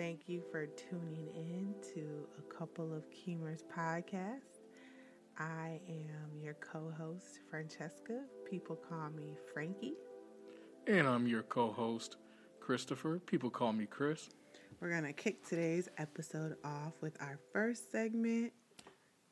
Thank 0.00 0.30
you 0.30 0.42
for 0.50 0.64
tuning 0.64 1.28
in 1.36 1.74
to 1.92 2.26
a 2.38 2.54
couple 2.54 2.94
of 2.94 3.04
Keemers 3.10 3.64
podcast. 3.76 4.62
I 5.38 5.78
am 5.90 6.40
your 6.42 6.54
co 6.54 6.90
host, 6.96 7.40
Francesca. 7.50 8.22
People 8.48 8.76
call 8.76 9.10
me 9.10 9.36
Frankie. 9.52 9.92
And 10.86 11.06
I'm 11.06 11.26
your 11.26 11.42
co 11.42 11.70
host, 11.70 12.16
Christopher. 12.60 13.18
People 13.26 13.50
call 13.50 13.74
me 13.74 13.84
Chris. 13.84 14.30
We're 14.80 14.88
going 14.88 15.04
to 15.04 15.12
kick 15.12 15.46
today's 15.46 15.90
episode 15.98 16.56
off 16.64 16.94
with 17.02 17.20
our 17.20 17.38
first 17.52 17.92
segment 17.92 18.54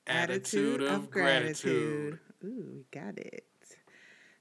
Attitude, 0.07 0.83
Attitude 0.83 0.83
of, 0.83 1.11
gratitude. 1.11 2.11
gratitude. 2.11 2.19
Ooh, 2.45 2.73
we 2.75 2.85
got 2.91 3.17
it. 3.17 3.47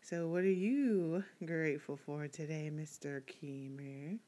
So, 0.02 0.28
what 0.28 0.42
are 0.42 0.52
you 0.52 1.24
grateful 1.46 1.96
for 1.96 2.28
today, 2.28 2.70
Mr. 2.70 3.22
Keemer? 3.22 4.20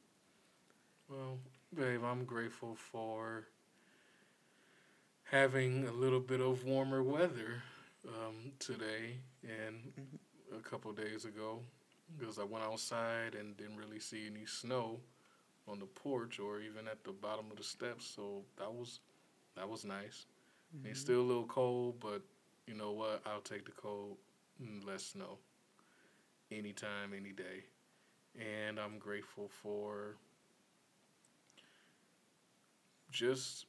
Well, 1.09 1.39
babe, 1.75 2.01
I'm 2.03 2.25
grateful 2.25 2.75
for 2.75 3.47
having 5.23 5.87
a 5.87 5.91
little 5.91 6.19
bit 6.19 6.41
of 6.41 6.63
warmer 6.65 7.03
weather 7.03 7.61
um, 8.07 8.51
today 8.57 9.17
and 9.43 9.75
mm-hmm. 9.75 10.57
a 10.57 10.61
couple 10.61 10.91
days 10.93 11.25
ago 11.25 11.59
because 12.17 12.39
I 12.39 12.43
went 12.43 12.65
outside 12.65 13.35
and 13.35 13.55
didn't 13.55 13.77
really 13.77 13.99
see 13.99 14.25
any 14.25 14.45
snow 14.47 14.99
on 15.67 15.79
the 15.79 15.85
porch 15.85 16.39
or 16.39 16.59
even 16.59 16.87
at 16.87 17.03
the 17.03 17.11
bottom 17.11 17.45
of 17.51 17.57
the 17.57 17.63
steps. 17.63 18.05
So 18.15 18.41
that 18.57 18.73
was 18.73 18.99
that 19.55 19.69
was 19.69 19.85
nice. 19.85 20.25
Mm-hmm. 20.75 20.89
It's 20.89 21.01
still 21.01 21.21
a 21.21 21.21
little 21.21 21.45
cold, 21.45 21.99
but 21.99 22.23
you 22.65 22.73
know 22.73 22.91
what? 22.91 23.21
I'll 23.27 23.41
take 23.41 23.65
the 23.65 23.71
cold 23.71 24.17
and 24.59 24.83
less 24.83 25.05
snow 25.05 25.37
anytime, 26.51 27.13
any 27.15 27.31
day. 27.31 27.65
And 28.39 28.79
I'm 28.79 28.97
grateful 28.97 29.49
for 29.61 30.15
just 33.11 33.65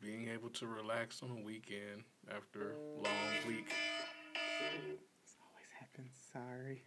being 0.00 0.28
able 0.28 0.50
to 0.50 0.66
relax 0.66 1.22
on 1.22 1.30
a 1.30 1.42
weekend 1.44 2.04
after 2.34 2.72
a 2.72 3.02
long 3.02 3.46
week. 3.46 3.68
This 3.68 5.36
always 5.40 5.70
happens. 5.78 6.12
Sorry. 6.32 6.82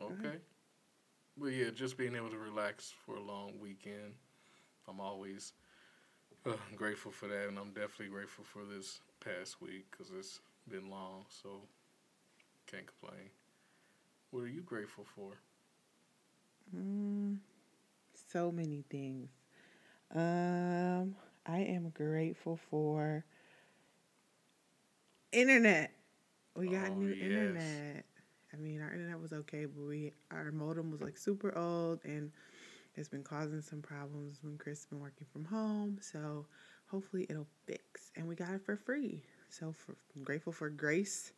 Okay. 0.00 0.38
But 1.36 1.48
yeah, 1.48 1.70
just 1.74 1.96
being 1.96 2.14
able 2.14 2.30
to 2.30 2.38
relax 2.38 2.92
for 3.04 3.16
a 3.16 3.22
long 3.22 3.52
weekend. 3.60 4.14
I'm 4.88 5.00
always 5.00 5.52
uh, 6.46 6.52
grateful 6.76 7.12
for 7.12 7.26
that, 7.28 7.48
and 7.48 7.58
I'm 7.58 7.72
definitely 7.72 8.08
grateful 8.08 8.44
for 8.44 8.64
this 8.64 9.00
past 9.20 9.60
week 9.60 9.86
because 9.90 10.12
it's 10.16 10.40
been 10.68 10.90
long, 10.90 11.24
so 11.28 11.62
can't 12.66 12.86
complain. 12.86 13.28
What 14.30 14.40
are 14.40 14.48
you 14.48 14.62
grateful 14.62 15.04
for? 15.14 15.32
Mm, 16.76 17.38
so 18.32 18.50
many 18.52 18.84
things. 18.90 19.28
Um, 20.14 21.14
I 21.46 21.58
am 21.58 21.90
grateful 21.90 22.58
for 22.70 23.24
internet. 25.32 25.92
We 26.56 26.68
got 26.68 26.90
oh, 26.90 26.94
new 26.94 27.08
yes. 27.08 27.20
internet. 27.22 28.04
I 28.52 28.56
mean, 28.56 28.80
our 28.80 28.92
internet 28.92 29.20
was 29.20 29.32
okay, 29.32 29.66
but 29.66 29.86
we 29.86 30.12
our 30.30 30.50
modem 30.50 30.90
was 30.90 31.00
like 31.00 31.18
super 31.18 31.56
old 31.56 32.00
and 32.04 32.32
it's 32.96 33.08
been 33.08 33.22
causing 33.22 33.60
some 33.60 33.80
problems 33.80 34.38
when 34.42 34.58
Chris 34.58 34.80
has 34.80 34.86
been 34.86 35.00
working 35.00 35.26
from 35.32 35.44
home. 35.44 35.98
So 36.00 36.46
hopefully 36.86 37.26
it'll 37.30 37.46
fix. 37.66 38.10
And 38.16 38.26
we 38.26 38.34
got 38.34 38.50
it 38.50 38.64
for 38.64 38.76
free. 38.76 39.22
So 39.50 39.72
for, 39.72 39.94
I'm 40.16 40.24
grateful 40.24 40.52
for 40.52 40.68
Grace. 40.68 41.32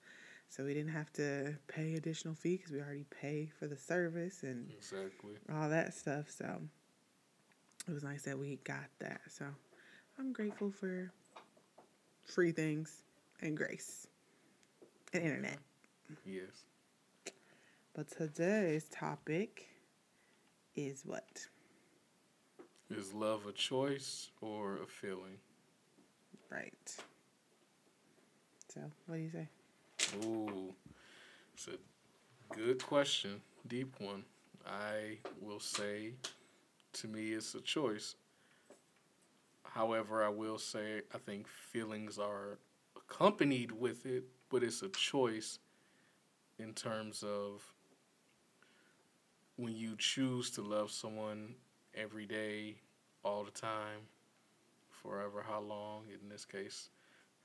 So 0.49 0.65
we 0.65 0.75
didn't 0.75 0.93
have 0.93 1.13
to 1.13 1.55
pay 1.69 1.95
additional 1.95 2.35
fee 2.35 2.57
because 2.57 2.73
we 2.73 2.81
already 2.81 3.05
pay 3.11 3.51
for 3.59 3.69
the 3.69 3.77
service 3.77 4.43
and 4.43 4.69
exactly 4.71 5.35
all 5.53 5.69
that 5.69 5.95
stuff. 5.95 6.31
So 6.31 6.61
it 7.91 7.95
was 7.95 8.05
nice 8.05 8.23
that 8.23 8.39
we 8.39 8.59
got 8.63 8.89
that. 9.01 9.21
So 9.29 9.45
I'm 10.19 10.33
grateful 10.33 10.71
for 10.71 11.11
free 12.25 12.53
things 12.53 13.03
and 13.41 13.57
grace 13.57 14.07
and 15.13 15.25
internet. 15.25 15.59
Yes. 16.25 16.67
But 17.95 18.09
today's 18.09 18.85
topic 18.85 19.67
is 20.77 21.03
what? 21.05 21.47
Is 22.91 23.13
love 23.13 23.47
a 23.47 23.53
choice 23.53 24.31
or 24.41 24.79
a 24.83 24.87
feeling? 24.87 25.39
Right. 26.49 26.97
So, 28.73 28.81
what 29.07 29.17
do 29.17 29.23
you 29.23 29.31
say? 29.31 29.49
Ooh, 30.25 30.73
it's 31.55 31.69
a 31.69 32.55
good 32.55 32.85
question, 32.85 33.41
deep 33.67 33.95
one. 33.99 34.25
I 34.67 35.19
will 35.41 35.61
say 35.61 36.13
to 36.95 37.09
me 37.09 37.33
it's 37.33 37.55
a 37.55 37.61
choice. 37.61 38.17
However, 39.63 40.25
I 40.25 40.29
will 40.29 40.59
say 40.59 41.03
I 41.15 41.19
think 41.19 41.47
feelings 41.47 42.19
are 42.19 42.59
accompanied 42.97 43.73
with 43.73 44.07
it, 44.07 44.25
but 44.49 44.63
it's 44.63 44.83
a 44.83 44.89
choice 44.89 45.59
in 46.59 46.75
terms 46.75 47.23
of 47.23 47.63
when 49.57 49.75
you 49.75 49.95
choose 49.97 50.51
to 50.51 50.63
love 50.63 50.91
someone 50.91 51.55
every 51.95 52.27
day, 52.27 52.77
all 53.23 53.45
the 53.45 53.51
time, 53.51 54.01
forever, 54.89 55.45
how 55.47 55.61
long, 55.61 56.05
in 56.09 56.29
this 56.29 56.45
case, 56.45 56.91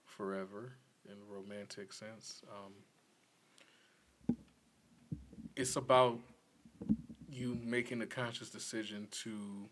forever, 0.05 0.72
in 1.05 1.13
a 1.13 1.34
romantic 1.34 1.91
sense. 1.91 2.41
Um, 2.50 4.35
it's 5.55 5.75
about 5.75 6.19
you 7.35 7.59
making 7.63 8.01
a 8.01 8.06
conscious 8.06 8.50
decision 8.50 9.07
to 9.12 9.68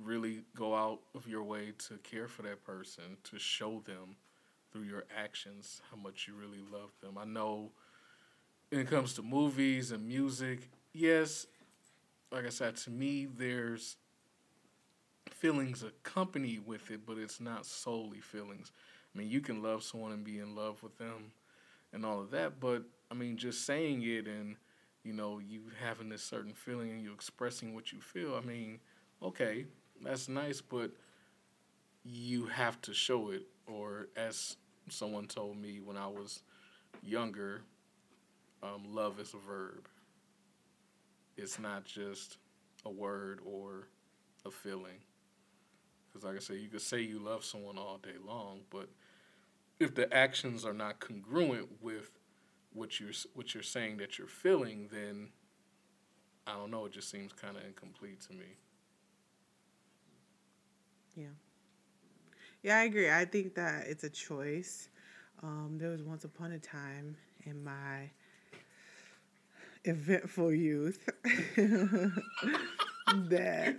really 0.00 0.42
go 0.56 0.74
out 0.74 1.00
of 1.14 1.28
your 1.28 1.44
way 1.44 1.72
to 1.78 1.94
care 1.98 2.26
for 2.26 2.42
that 2.42 2.64
person, 2.64 3.16
to 3.22 3.38
show 3.38 3.82
them 3.86 4.16
through 4.72 4.82
your 4.82 5.04
actions 5.16 5.80
how 5.90 5.96
much 5.96 6.26
you 6.26 6.34
really 6.34 6.62
love 6.72 6.90
them. 7.00 7.16
I 7.18 7.24
know 7.24 7.70
when 8.70 8.80
it 8.80 8.88
comes 8.88 9.14
to 9.14 9.22
movies 9.22 9.92
and 9.92 10.06
music, 10.06 10.68
yes, 10.92 11.46
like 12.32 12.46
I 12.46 12.50
said, 12.50 12.76
to 12.78 12.90
me, 12.90 13.26
there's 13.26 13.96
feelings 15.30 15.82
accompanied 15.82 16.66
with 16.66 16.90
it, 16.90 17.06
but 17.06 17.18
it's 17.18 17.40
not 17.40 17.66
solely 17.66 18.20
feelings. 18.20 18.72
I 19.14 19.18
mean, 19.18 19.28
you 19.28 19.40
can 19.40 19.62
love 19.62 19.82
someone 19.82 20.12
and 20.12 20.24
be 20.24 20.38
in 20.38 20.54
love 20.54 20.82
with 20.82 20.96
them 20.98 21.32
and 21.92 22.04
all 22.04 22.20
of 22.20 22.30
that, 22.30 22.60
but 22.60 22.82
I 23.10 23.14
mean, 23.14 23.36
just 23.36 23.66
saying 23.66 24.02
it 24.02 24.26
and 24.26 24.56
you 25.04 25.12
know, 25.12 25.38
you 25.38 25.62
having 25.82 26.08
this 26.08 26.22
certain 26.22 26.52
feeling 26.52 26.90
and 26.90 27.02
you 27.02 27.12
expressing 27.12 27.74
what 27.74 27.92
you 27.92 28.00
feel, 28.00 28.34
I 28.34 28.46
mean, 28.46 28.80
okay, 29.22 29.66
that's 30.02 30.28
nice, 30.28 30.60
but 30.60 30.90
you 32.04 32.46
have 32.46 32.80
to 32.82 32.94
show 32.94 33.30
it. 33.30 33.46
Or 33.66 34.08
as 34.16 34.56
someone 34.88 35.26
told 35.26 35.56
me 35.56 35.80
when 35.82 35.96
I 35.96 36.06
was 36.06 36.42
younger, 37.02 37.62
um, 38.62 38.94
love 38.94 39.18
is 39.20 39.34
a 39.34 39.38
verb. 39.38 39.88
It's 41.36 41.58
not 41.58 41.84
just 41.84 42.38
a 42.84 42.90
word 42.90 43.40
or 43.44 43.88
a 44.44 44.50
feeling. 44.50 44.98
Because, 46.08 46.24
like 46.24 46.36
I 46.36 46.40
said, 46.40 46.56
you 46.56 46.68
could 46.68 46.82
say 46.82 47.00
you 47.00 47.20
love 47.20 47.44
someone 47.44 47.78
all 47.78 47.98
day 48.02 48.16
long, 48.26 48.60
but 48.70 48.88
if 49.78 49.94
the 49.94 50.12
actions 50.12 50.64
are 50.64 50.74
not 50.74 51.00
congruent 51.00 51.68
with 51.80 52.10
what 52.72 53.00
you're 53.00 53.12
what 53.34 53.54
you're 53.54 53.62
saying 53.62 53.98
that 53.98 54.18
you're 54.18 54.28
feeling, 54.28 54.88
then 54.92 55.28
I 56.46 56.54
don't 56.54 56.70
know. 56.70 56.86
It 56.86 56.92
just 56.92 57.10
seems 57.10 57.32
kind 57.32 57.56
of 57.56 57.64
incomplete 57.64 58.20
to 58.22 58.32
me. 58.32 58.56
Yeah. 61.16 61.26
Yeah, 62.62 62.78
I 62.78 62.84
agree. 62.84 63.10
I 63.10 63.24
think 63.24 63.54
that 63.54 63.86
it's 63.86 64.04
a 64.04 64.10
choice. 64.10 64.88
Um, 65.42 65.76
there 65.78 65.88
was 65.88 66.02
once 66.02 66.24
upon 66.24 66.52
a 66.52 66.58
time 66.58 67.16
in 67.44 67.64
my 67.64 68.10
eventful 69.84 70.52
youth 70.52 71.08
that 71.24 72.12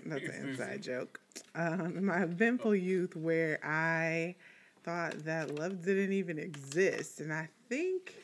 that's 0.05 0.23
an 0.23 0.49
inside 0.49 0.81
joke. 0.81 1.19
Um, 1.53 1.97
in 1.97 2.05
my 2.05 2.23
eventful 2.23 2.75
youth, 2.75 3.15
where 3.15 3.59
I 3.63 4.35
thought 4.83 5.23
that 5.25 5.55
love 5.55 5.83
didn't 5.83 6.13
even 6.13 6.39
exist, 6.39 7.19
and 7.19 7.31
I 7.31 7.49
think 7.69 8.20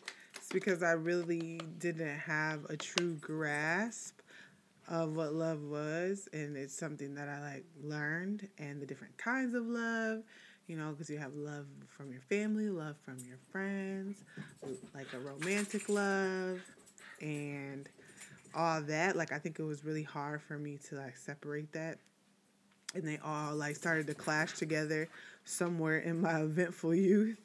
it's 0.48 0.54
because 0.54 0.82
I 0.82 0.92
really 0.92 1.60
didn't 1.78 2.20
have 2.20 2.64
a 2.70 2.78
true 2.78 3.16
grasp 3.16 4.22
of 4.88 5.14
what 5.14 5.34
love 5.34 5.62
was 5.64 6.30
and 6.32 6.56
it's 6.56 6.74
something 6.74 7.16
that 7.16 7.28
I 7.28 7.42
like 7.42 7.66
learned 7.84 8.48
and 8.58 8.82
the 8.82 8.86
different 8.86 9.18
kinds 9.18 9.56
of 9.56 9.66
love 9.66 10.24
you 10.68 10.78
know 10.78 10.92
because 10.92 11.10
you 11.10 11.18
have 11.18 11.36
love 11.36 11.66
from 11.90 12.14
your 12.14 12.22
family 12.22 12.70
love 12.70 12.96
from 13.04 13.18
your 13.28 13.40
friends 13.52 14.24
like 14.96 15.08
a 15.14 15.20
romantic 15.20 15.90
love 15.90 16.62
and 17.20 17.90
all 18.56 18.82
that. 18.84 19.18
Like 19.18 19.34
I 19.34 19.40
think 19.40 19.60
it 19.60 19.64
was 19.64 19.84
really 19.84 20.04
hard 20.04 20.42
for 20.42 20.58
me 20.58 20.80
to 20.88 20.96
like 20.96 21.18
separate 21.18 21.74
that 21.74 21.98
and 22.96 23.06
they 23.06 23.18
all 23.18 23.54
like 23.54 23.76
started 23.76 24.08
to 24.08 24.14
clash 24.14 24.54
together 24.54 25.10
somewhere 25.44 25.98
in 25.98 26.22
my 26.22 26.40
eventful 26.40 26.96
youth 26.96 27.38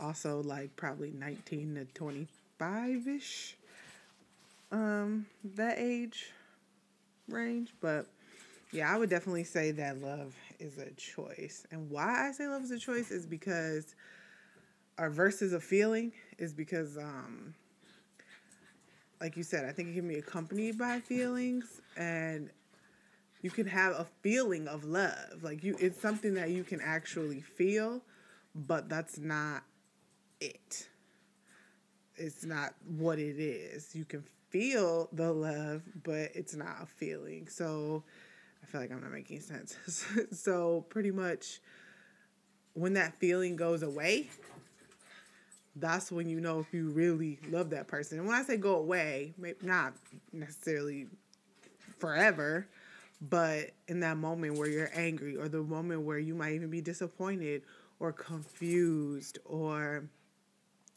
also 0.00 0.42
like 0.42 0.74
probably 0.76 1.12
19 1.12 1.74
to 1.76 1.84
25 1.94 3.08
ish, 3.08 3.56
um, 4.72 5.26
that 5.56 5.78
age 5.78 6.30
range. 7.28 7.72
But 7.80 8.06
Yeah, 8.72 8.92
I 8.92 8.98
would 8.98 9.10
definitely 9.10 9.44
say 9.44 9.70
that 9.72 10.00
love 10.02 10.34
is 10.58 10.78
a 10.78 10.90
choice. 10.92 11.66
And 11.70 11.90
why 11.90 12.28
I 12.28 12.32
say 12.32 12.46
love 12.48 12.64
is 12.64 12.70
a 12.70 12.78
choice 12.78 13.10
is 13.10 13.26
because 13.26 13.94
our 14.98 15.10
versus 15.10 15.52
a 15.52 15.60
feeling 15.60 16.12
is 16.38 16.52
because 16.52 16.96
um 16.98 17.54
like 19.20 19.36
you 19.36 19.42
said, 19.42 19.64
I 19.64 19.72
think 19.72 19.88
it 19.90 19.94
can 19.94 20.08
be 20.08 20.16
accompanied 20.18 20.78
by 20.78 21.00
feelings 21.00 21.80
and 21.96 22.50
you 23.42 23.50
can 23.50 23.66
have 23.66 23.92
a 23.92 24.06
feeling 24.22 24.68
of 24.68 24.84
love. 24.84 25.42
Like 25.42 25.64
you 25.64 25.76
it's 25.80 26.00
something 26.00 26.34
that 26.34 26.50
you 26.50 26.64
can 26.64 26.80
actually 26.80 27.40
feel, 27.40 28.02
but 28.54 28.88
that's 28.88 29.18
not 29.18 29.62
it. 30.40 30.88
It's 32.16 32.44
not 32.44 32.74
what 32.96 33.18
it 33.18 33.38
is. 33.38 33.94
You 33.94 34.04
can 34.04 34.24
feel 34.50 35.08
the 35.12 35.32
love, 35.32 35.82
but 36.02 36.30
it's 36.34 36.54
not 36.54 36.76
a 36.82 36.86
feeling. 36.86 37.48
So 37.48 38.04
I 38.62 38.66
feel 38.66 38.80
like 38.80 38.90
I'm 38.90 39.00
not 39.00 39.12
making 39.12 39.40
sense. 39.40 39.76
so 40.32 40.86
pretty 40.88 41.10
much 41.10 41.60
when 42.74 42.94
that 42.94 43.14
feeling 43.18 43.56
goes 43.56 43.82
away, 43.82 44.28
that's 45.76 46.10
when 46.10 46.28
you 46.28 46.40
know 46.40 46.60
if 46.60 46.72
you 46.72 46.90
really 46.90 47.38
love 47.50 47.70
that 47.70 47.86
person. 47.86 48.18
And 48.18 48.26
when 48.26 48.36
I 48.36 48.42
say 48.42 48.56
go 48.56 48.76
away, 48.76 49.34
maybe 49.38 49.58
not 49.62 49.94
necessarily 50.32 51.06
forever, 51.98 52.66
but 53.20 53.70
in 53.88 54.00
that 54.00 54.16
moment 54.16 54.58
where 54.58 54.68
you're 54.68 54.90
angry 54.94 55.36
or 55.36 55.48
the 55.48 55.62
moment 55.62 56.02
where 56.02 56.18
you 56.18 56.34
might 56.34 56.52
even 56.52 56.70
be 56.70 56.80
disappointed 56.80 57.62
or 57.98 58.12
confused 58.12 59.38
or 59.44 60.04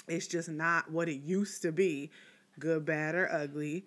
it's 0.10 0.28
just 0.28 0.50
not 0.50 0.92
what 0.92 1.10
it 1.10 1.22
used 1.22 1.62
to 1.64 1.72
be, 1.72 2.12
good, 2.60 2.86
bad, 2.86 3.16
or 3.16 3.32
ugly. 3.32 3.86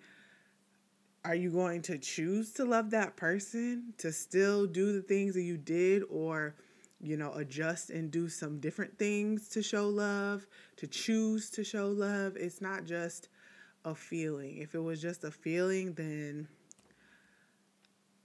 Are 1.25 1.35
you 1.35 1.51
going 1.51 1.81
to 1.83 1.97
choose 1.97 2.51
to 2.53 2.65
love 2.65 2.89
that 2.91 3.15
person, 3.15 3.93
to 3.99 4.11
still 4.11 4.65
do 4.65 4.91
the 4.93 5.01
things 5.01 5.35
that 5.35 5.43
you 5.43 5.57
did, 5.57 6.03
or 6.09 6.55
you 7.03 7.17
know, 7.17 7.33
adjust 7.33 7.89
and 7.89 8.09
do 8.09 8.29
some 8.29 8.59
different 8.59 8.97
things 8.97 9.49
to 9.49 9.61
show 9.61 9.89
love, 9.89 10.47
to 10.77 10.87
choose 10.87 11.49
to 11.51 11.63
show 11.63 11.89
love. 11.89 12.37
It's 12.37 12.61
not 12.61 12.85
just 12.85 13.27
a 13.83 13.93
feeling. 13.93 14.57
If 14.57 14.73
it 14.73 14.79
was 14.79 15.01
just 15.01 15.25
a 15.25 15.31
feeling, 15.31 15.93
then 15.93 16.47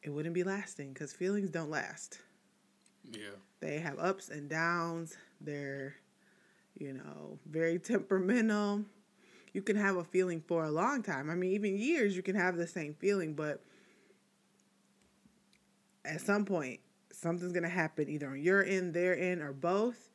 it 0.05 0.11
wouldn't 0.11 0.35
be 0.35 0.45
lasting 0.45 0.93
because 0.93 1.13
feelings 1.13 1.51
don't 1.51 1.71
last. 1.71 2.21
Yeah. 3.11 3.35
They 3.59 3.81
have 3.81 3.99
ups 3.99 4.29
and 4.29 4.49
downs. 4.49 5.17
They're, 5.41 5.97
you 6.79 6.95
know, 6.95 7.39
very 7.49 7.79
temperamental. 7.79 8.85
You 9.53 9.63
can 9.63 9.77
have 9.77 9.97
a 9.97 10.05
feeling 10.05 10.43
for 10.47 10.65
a 10.65 10.71
long 10.71 11.03
time. 11.03 11.31
I 11.31 11.35
mean, 11.35 11.53
even 11.53 11.77
years, 11.77 12.15
you 12.17 12.23
can 12.23 12.37
have 12.37 12.57
the 12.57 12.67
same 12.67 12.95
feeling, 12.95 13.35
but 13.35 13.63
at 16.05 16.21
some 16.21 16.45
point, 16.45 16.81
something's 17.13 17.53
going 17.53 17.65
to 17.65 17.69
happen 17.69 18.09
either 18.09 18.29
on 18.29 18.43
your 18.43 18.65
end, 18.65 18.95
their 18.95 19.19
end, 19.19 19.43
or 19.43 19.53
both. 19.53 20.11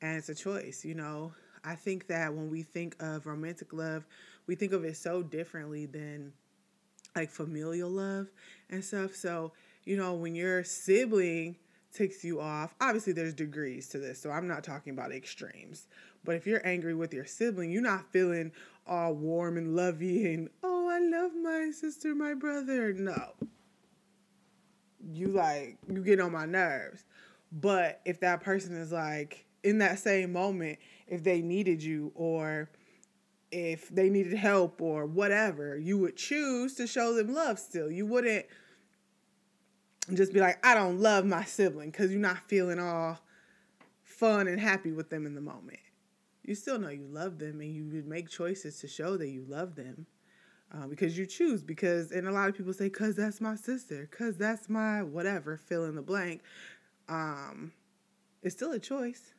And 0.00 0.16
it's 0.16 0.28
a 0.28 0.34
choice, 0.34 0.84
you 0.84 0.94
know. 0.94 1.32
I 1.64 1.74
think 1.74 2.06
that 2.08 2.32
when 2.32 2.48
we 2.50 2.62
think 2.62 2.96
of 3.00 3.26
romantic 3.26 3.72
love, 3.72 4.06
we 4.46 4.54
think 4.54 4.72
of 4.72 4.84
it 4.84 4.96
so 4.96 5.22
differently 5.22 5.86
than 5.86 6.32
like 7.16 7.30
familial 7.30 7.90
love 7.90 8.28
and 8.70 8.84
stuff. 8.84 9.14
So, 9.14 9.52
you 9.84 9.96
know, 9.96 10.14
when 10.14 10.34
your 10.34 10.62
sibling 10.62 11.56
ticks 11.96 12.24
you 12.24 12.40
off, 12.40 12.74
obviously 12.80 13.12
there's 13.12 13.34
degrees 13.34 13.88
to 13.88 13.98
this. 13.98 14.20
So 14.20 14.30
I'm 14.30 14.46
not 14.46 14.62
talking 14.62 14.92
about 14.92 15.12
extremes. 15.12 15.88
But 16.24 16.36
if 16.36 16.46
you're 16.46 16.66
angry 16.66 16.94
with 16.94 17.14
your 17.14 17.24
sibling, 17.24 17.70
you're 17.70 17.82
not 17.82 18.10
feeling 18.12 18.52
all 18.86 19.14
warm 19.14 19.56
and 19.56 19.74
lovey 19.74 20.32
and, 20.32 20.50
oh, 20.62 20.88
I 20.88 20.98
love 20.98 21.32
my 21.34 21.70
sister, 21.72 22.14
my 22.14 22.34
brother. 22.34 22.92
No 22.92 23.32
you 25.12 25.28
like 25.28 25.78
you 25.88 26.02
get 26.02 26.20
on 26.20 26.32
my 26.32 26.46
nerves. 26.46 27.04
But 27.52 28.00
if 28.04 28.20
that 28.20 28.42
person 28.42 28.74
is 28.76 28.92
like 28.92 29.46
in 29.62 29.78
that 29.78 29.98
same 29.98 30.32
moment, 30.32 30.78
if 31.06 31.22
they 31.22 31.40
needed 31.40 31.82
you 31.82 32.12
or 32.14 32.70
if 33.52 33.88
they 33.88 34.10
needed 34.10 34.34
help 34.34 34.80
or 34.80 35.06
whatever, 35.06 35.76
you 35.76 35.98
would 35.98 36.16
choose 36.16 36.74
to 36.74 36.86
show 36.86 37.14
them 37.14 37.32
love 37.32 37.58
still. 37.58 37.90
You 37.90 38.06
wouldn't 38.06 38.46
just 40.14 40.32
be 40.32 40.40
like, 40.40 40.64
I 40.64 40.74
don't 40.74 41.00
love 41.00 41.24
my 41.24 41.44
sibling 41.44 41.90
because 41.90 42.10
you're 42.10 42.20
not 42.20 42.48
feeling 42.48 42.78
all 42.78 43.18
fun 44.02 44.48
and 44.48 44.60
happy 44.60 44.92
with 44.92 45.10
them 45.10 45.26
in 45.26 45.34
the 45.34 45.40
moment. 45.40 45.80
You 46.44 46.54
still 46.54 46.78
know 46.78 46.90
you 46.90 47.06
love 47.10 47.38
them 47.38 47.60
and 47.60 47.74
you 47.74 47.84
would 47.92 48.06
make 48.06 48.28
choices 48.28 48.78
to 48.80 48.88
show 48.88 49.16
that 49.16 49.28
you 49.28 49.44
love 49.48 49.74
them 49.74 50.06
uh, 50.72 50.86
because 50.86 51.16
you 51.16 51.26
choose 51.26 51.62
because 51.62 52.10
and 52.10 52.26
a 52.26 52.32
lot 52.32 52.48
of 52.48 52.56
people 52.56 52.72
say 52.72 52.84
because 52.84 53.16
that's 53.16 53.40
my 53.40 53.54
sister 53.54 54.08
because 54.10 54.36
that's 54.36 54.68
my 54.68 55.02
whatever 55.02 55.56
fill 55.56 55.84
in 55.84 55.94
the 55.94 56.02
blank 56.02 56.42
um, 57.08 57.72
it's 58.42 58.54
still 58.54 58.72
a 58.72 58.78
choice 58.78 59.32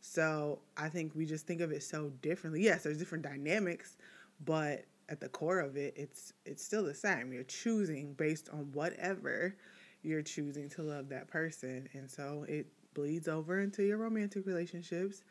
so 0.00 0.58
i 0.76 0.88
think 0.88 1.14
we 1.14 1.26
just 1.26 1.46
think 1.46 1.60
of 1.60 1.70
it 1.70 1.82
so 1.82 2.10
differently 2.22 2.62
yes 2.62 2.82
there's 2.82 2.96
different 2.96 3.22
dynamics 3.22 3.98
but 4.44 4.84
at 5.10 5.20
the 5.20 5.28
core 5.28 5.60
of 5.60 5.76
it 5.76 5.92
it's 5.96 6.32
it's 6.46 6.64
still 6.64 6.84
the 6.84 6.94
same 6.94 7.32
you're 7.32 7.42
choosing 7.44 8.14
based 8.14 8.48
on 8.52 8.70
whatever 8.72 9.54
you're 10.02 10.22
choosing 10.22 10.68
to 10.68 10.82
love 10.82 11.08
that 11.08 11.28
person 11.28 11.86
and 11.92 12.10
so 12.10 12.44
it 12.48 12.66
bleeds 12.94 13.28
over 13.28 13.60
into 13.60 13.82
your 13.82 13.98
romantic 13.98 14.46
relationships 14.46 15.22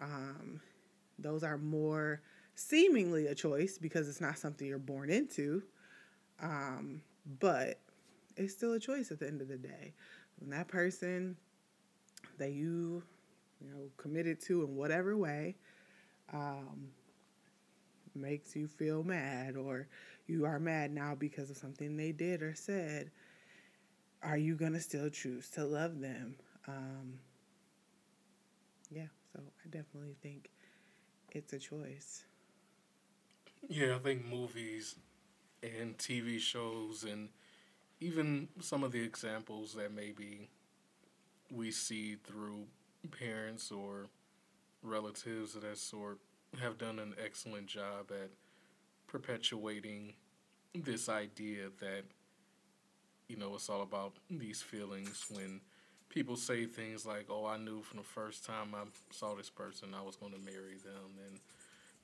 um, 0.00 0.60
those 1.18 1.42
are 1.42 1.58
more 1.58 2.20
seemingly 2.54 3.26
a 3.26 3.34
choice 3.34 3.78
because 3.78 4.08
it's 4.08 4.20
not 4.20 4.38
something 4.38 4.66
you're 4.66 4.78
born 4.78 5.10
into. 5.10 5.62
Um, 6.42 7.02
but 7.40 7.80
it's 8.36 8.52
still 8.52 8.72
a 8.72 8.80
choice 8.80 9.10
at 9.10 9.20
the 9.20 9.26
end 9.26 9.40
of 9.40 9.48
the 9.48 9.56
day. 9.56 9.94
When 10.38 10.50
that 10.50 10.68
person 10.68 11.36
that 12.38 12.52
you, 12.52 13.02
you 13.60 13.70
know, 13.70 13.88
committed 13.96 14.40
to 14.42 14.64
in 14.64 14.74
whatever 14.74 15.16
way, 15.16 15.56
um, 16.32 16.88
makes 18.14 18.54
you 18.54 18.66
feel 18.68 19.02
mad 19.02 19.56
or 19.56 19.88
you 20.26 20.44
are 20.44 20.58
mad 20.58 20.92
now 20.92 21.14
because 21.14 21.50
of 21.50 21.56
something 21.56 21.96
they 21.96 22.12
did 22.12 22.42
or 22.42 22.54
said, 22.54 23.10
are 24.22 24.38
you 24.38 24.54
going 24.54 24.72
to 24.72 24.80
still 24.80 25.10
choose 25.10 25.50
to 25.50 25.64
love 25.64 26.00
them? 26.00 26.36
Um, 26.66 27.18
yeah, 28.90 29.08
so 29.32 29.40
I 29.64 29.68
definitely 29.68 30.16
think 30.22 30.50
it's 31.32 31.52
a 31.52 31.58
choice. 31.58 32.24
Yeah, 33.68 33.96
I 33.96 33.98
think 33.98 34.24
movies 34.24 34.96
and 35.62 35.96
TV 35.98 36.38
shows 36.38 37.04
and 37.04 37.28
even 38.00 38.48
some 38.60 38.84
of 38.84 38.92
the 38.92 39.02
examples 39.02 39.74
that 39.74 39.92
maybe 39.92 40.48
we 41.50 41.70
see 41.70 42.16
through 42.16 42.66
parents 43.18 43.70
or 43.70 44.08
relatives 44.82 45.54
of 45.54 45.62
that 45.62 45.78
sort 45.78 46.18
have 46.60 46.78
done 46.78 46.98
an 46.98 47.14
excellent 47.22 47.66
job 47.66 48.10
at 48.10 48.30
perpetuating 49.06 50.14
this 50.74 51.08
idea 51.08 51.68
that 51.80 52.04
you 53.28 53.36
know 53.36 53.54
it's 53.54 53.68
all 53.68 53.82
about 53.82 54.14
these 54.28 54.60
feelings 54.60 55.26
when 55.30 55.60
people 56.08 56.36
say 56.36 56.66
things 56.66 57.06
like 57.06 57.26
oh 57.30 57.46
i 57.46 57.56
knew 57.56 57.80
from 57.82 57.98
the 57.98 58.04
first 58.04 58.44
time 58.44 58.74
i 58.74 58.82
saw 59.10 59.34
this 59.34 59.50
person 59.50 59.94
i 59.96 60.02
was 60.02 60.16
going 60.16 60.32
to 60.32 60.38
marry 60.38 60.76
them 60.82 61.12
and 61.28 61.38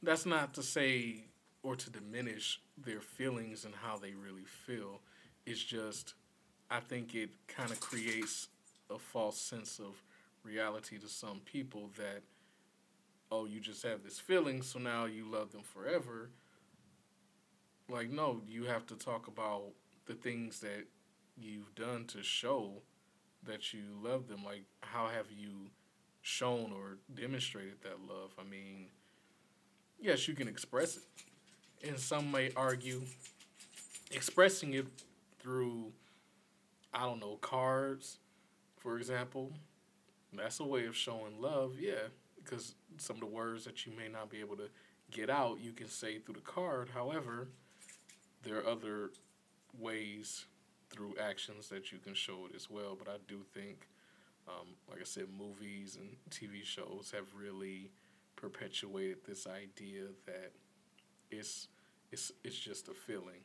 that's 0.02 0.24
not 0.24 0.54
to 0.54 0.62
say 0.62 1.24
or 1.62 1.76
to 1.76 1.90
diminish 1.90 2.60
their 2.78 3.00
feelings 3.00 3.64
and 3.64 3.74
how 3.74 3.96
they 3.98 4.12
really 4.12 4.44
feel. 4.44 5.00
It's 5.46 5.62
just, 5.62 6.14
I 6.70 6.80
think 6.80 7.14
it 7.14 7.30
kind 7.48 7.70
of 7.70 7.80
creates 7.80 8.48
a 8.90 8.98
false 8.98 9.38
sense 9.38 9.78
of 9.78 10.02
reality 10.42 10.98
to 10.98 11.08
some 11.08 11.40
people 11.44 11.90
that, 11.96 12.22
oh, 13.30 13.46
you 13.46 13.60
just 13.60 13.82
have 13.82 14.02
this 14.02 14.18
feeling, 14.18 14.62
so 14.62 14.78
now 14.78 15.04
you 15.04 15.24
love 15.24 15.52
them 15.52 15.62
forever. 15.62 16.30
Like, 17.88 18.10
no, 18.10 18.40
you 18.48 18.64
have 18.64 18.86
to 18.86 18.94
talk 18.94 19.26
about 19.26 19.72
the 20.06 20.14
things 20.14 20.60
that 20.60 20.86
you've 21.36 21.74
done 21.74 22.04
to 22.06 22.22
show 22.22 22.82
that 23.44 23.72
you 23.72 23.82
love 24.02 24.28
them. 24.28 24.44
Like, 24.44 24.64
how 24.80 25.08
have 25.08 25.26
you 25.30 25.70
shown 26.22 26.72
or 26.72 26.98
demonstrated 27.14 27.82
that 27.82 28.00
love? 28.08 28.32
I 28.38 28.44
mean, 28.44 28.86
yes, 30.00 30.28
you 30.28 30.34
can 30.34 30.48
express 30.48 30.96
it 30.96 31.02
and 31.86 31.98
some 31.98 32.30
may 32.30 32.50
argue 32.56 33.02
expressing 34.10 34.74
it 34.74 34.86
through 35.38 35.92
I 36.92 37.04
don't 37.04 37.20
know 37.20 37.36
cards, 37.40 38.18
for 38.78 38.98
example. 38.98 39.52
That's 40.32 40.60
a 40.60 40.64
way 40.64 40.86
of 40.86 40.96
showing 40.96 41.40
love, 41.40 41.76
yeah, 41.78 42.08
because 42.44 42.74
some 42.98 43.16
of 43.16 43.20
the 43.20 43.26
words 43.26 43.64
that 43.64 43.86
you 43.86 43.92
may 43.96 44.08
not 44.08 44.30
be 44.30 44.40
able 44.40 44.56
to 44.56 44.68
get 45.10 45.30
out, 45.30 45.60
you 45.60 45.72
can 45.72 45.88
say 45.88 46.18
through 46.18 46.34
the 46.34 46.40
card. 46.40 46.90
However, 46.94 47.48
there 48.42 48.58
are 48.60 48.66
other 48.68 49.10
ways 49.78 50.46
through 50.90 51.14
actions 51.20 51.68
that 51.68 51.92
you 51.92 51.98
can 51.98 52.14
show 52.14 52.46
it 52.50 52.56
as 52.56 52.68
well. 52.70 52.96
But 52.98 53.08
I 53.08 53.18
do 53.28 53.42
think, 53.54 53.88
um, 54.48 54.68
like 54.88 55.00
I 55.00 55.04
said, 55.04 55.26
movies 55.38 55.96
and 56.00 56.16
TV 56.30 56.64
shows 56.64 57.12
have 57.14 57.26
really 57.34 57.90
perpetuated 58.36 59.18
this 59.26 59.46
idea 59.46 60.04
that 60.26 60.52
it's 61.30 61.68
it's 62.12 62.32
it's 62.44 62.58
just 62.58 62.88
a 62.88 62.94
feeling. 62.94 63.42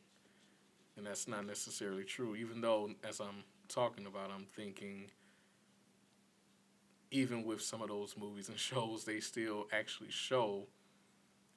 and 0.97 1.05
that's 1.05 1.27
not 1.27 1.45
necessarily 1.45 2.03
true. 2.03 2.35
Even 2.35 2.61
though, 2.61 2.89
as 3.07 3.19
I'm 3.19 3.43
talking 3.67 4.05
about, 4.05 4.31
I'm 4.31 4.45
thinking, 4.55 5.11
even 7.11 7.43
with 7.43 7.61
some 7.61 7.81
of 7.81 7.89
those 7.89 8.15
movies 8.17 8.49
and 8.49 8.57
shows, 8.57 9.03
they 9.03 9.19
still 9.19 9.67
actually 9.71 10.11
show 10.11 10.67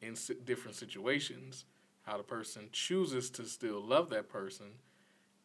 in 0.01 0.17
different 0.45 0.77
situations 0.77 1.65
how 2.03 2.17
the 2.17 2.23
person 2.23 2.69
chooses 2.73 3.31
to 3.31 3.45
still 3.45 3.81
love 3.81 4.11
that 4.11 4.29
person, 4.29 4.67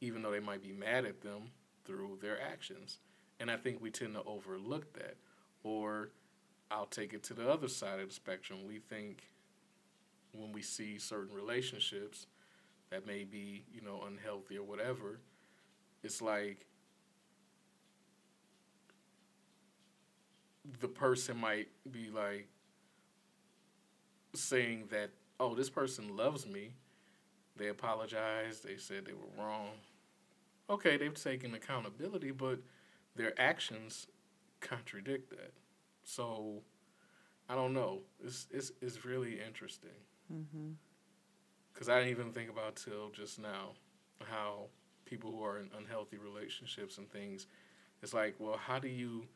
even 0.01 0.22
though 0.22 0.31
they 0.31 0.39
might 0.39 0.62
be 0.62 0.72
mad 0.72 1.05
at 1.05 1.22
them 1.22 1.51
through 1.86 2.17
their 2.22 2.41
actions. 2.41 3.00
And 3.39 3.51
I 3.51 3.57
think 3.57 3.81
we 3.81 3.91
tend 3.91 4.13
to 4.13 4.24
overlook 4.24 4.93
that. 4.93 5.15
Or 5.63 6.10
I'll 6.72 6.86
take 6.86 7.13
it 7.13 7.24
to 7.24 7.33
the 7.33 7.50
other 7.50 7.67
side 7.67 8.00
of 8.00 8.10
the 8.10 8.13
spectrum. 8.13 8.60
We 8.67 8.79
think 8.79 9.24
when 10.33 10.51
we 10.51 10.62
see 10.62 10.98
certain 10.98 11.36
relationships 11.36 12.27
that 12.89 13.05
may 13.05 13.24
be, 13.24 13.65
you 13.74 13.81
know, 13.81 14.03
unhealthy 14.07 14.57
or 14.57 14.63
whatever, 14.63 15.19
it's 16.03 16.22
like 16.22 16.65
the 20.79 20.88
person 20.88 21.38
might 21.38 21.67
be 21.91 22.10
like 22.10 22.48
saying 24.36 24.86
that, 24.91 25.12
oh, 25.39 25.53
this 25.53 25.70
person 25.70 26.15
loves 26.15 26.48
me. 26.48 26.74
They 27.55 27.67
apologized. 27.67 28.65
They 28.65 28.77
said 28.77 29.05
they 29.05 29.13
were 29.13 29.43
wrong. 29.43 29.70
Okay, 30.70 30.98
they've 30.98 31.22
taken 31.22 31.53
accountability, 31.53 32.32
but 32.32 32.60
their 33.15 33.39
actions 33.39 34.08
contradict 34.62 35.29
that. 35.29 35.51
So, 36.03 36.62
I 37.50 37.55
don't 37.55 37.74
know. 37.74 38.00
It's 38.24 38.48
it's 38.51 38.72
it's 38.82 39.05
really 39.05 39.39
interesting. 39.46 39.91
Because 40.27 41.88
mm-hmm. 41.88 41.91
I 41.91 41.98
didn't 42.00 42.12
even 42.12 42.32
think 42.32 42.50
about 42.50 42.77
till 42.77 43.10
just 43.10 43.39
now 43.39 43.74
how 44.24 44.67
people 45.05 45.32
who 45.32 45.43
are 45.43 45.60
in 45.60 45.70
unhealthy 45.77 46.17
relationships 46.17 46.98
and 46.98 47.12
things, 47.12 47.46
it's 48.01 48.13
like, 48.13 48.36
well, 48.39 48.58
how 48.58 48.79
do 48.79 48.88
you 48.88 49.27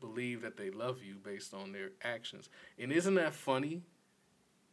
believe 0.00 0.42
that 0.42 0.56
they 0.56 0.70
love 0.70 1.02
you 1.02 1.16
based 1.16 1.54
on 1.54 1.72
their 1.72 1.90
actions? 2.02 2.48
And 2.78 2.92
isn't 2.92 3.14
that 3.14 3.34
funny 3.34 3.82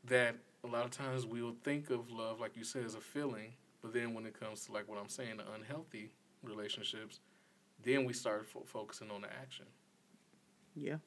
that 0.05 0.35
a 0.63 0.67
lot 0.67 0.85
of 0.85 0.91
times 0.91 1.25
we'll 1.25 1.55
think 1.63 1.89
of 1.89 2.11
love, 2.11 2.39
like 2.39 2.55
you 2.55 2.63
said, 2.63 2.85
as 2.85 2.95
a 2.95 3.01
feeling, 3.01 3.53
but 3.81 3.93
then 3.93 4.13
when 4.13 4.25
it 4.25 4.39
comes 4.39 4.65
to 4.65 4.71
like 4.71 4.87
what 4.87 4.99
I'm 4.99 5.09
saying, 5.09 5.37
the 5.37 5.51
unhealthy 5.53 6.11
relationships, 6.43 7.19
then 7.83 8.05
we 8.05 8.13
start 8.13 8.45
fo- 8.45 8.63
focusing 8.65 9.09
on 9.11 9.21
the 9.21 9.27
action. 9.33 9.65
Yeah, 10.75 10.97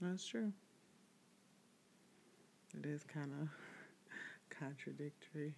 that's 0.00 0.26
true. 0.26 0.52
It 2.76 2.86
is 2.86 3.02
kind 3.04 3.32
of 3.40 3.48
contradictory. 4.58 5.54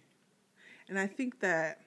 And 0.87 0.97
I 0.97 1.07
think 1.07 1.39
that, 1.41 1.81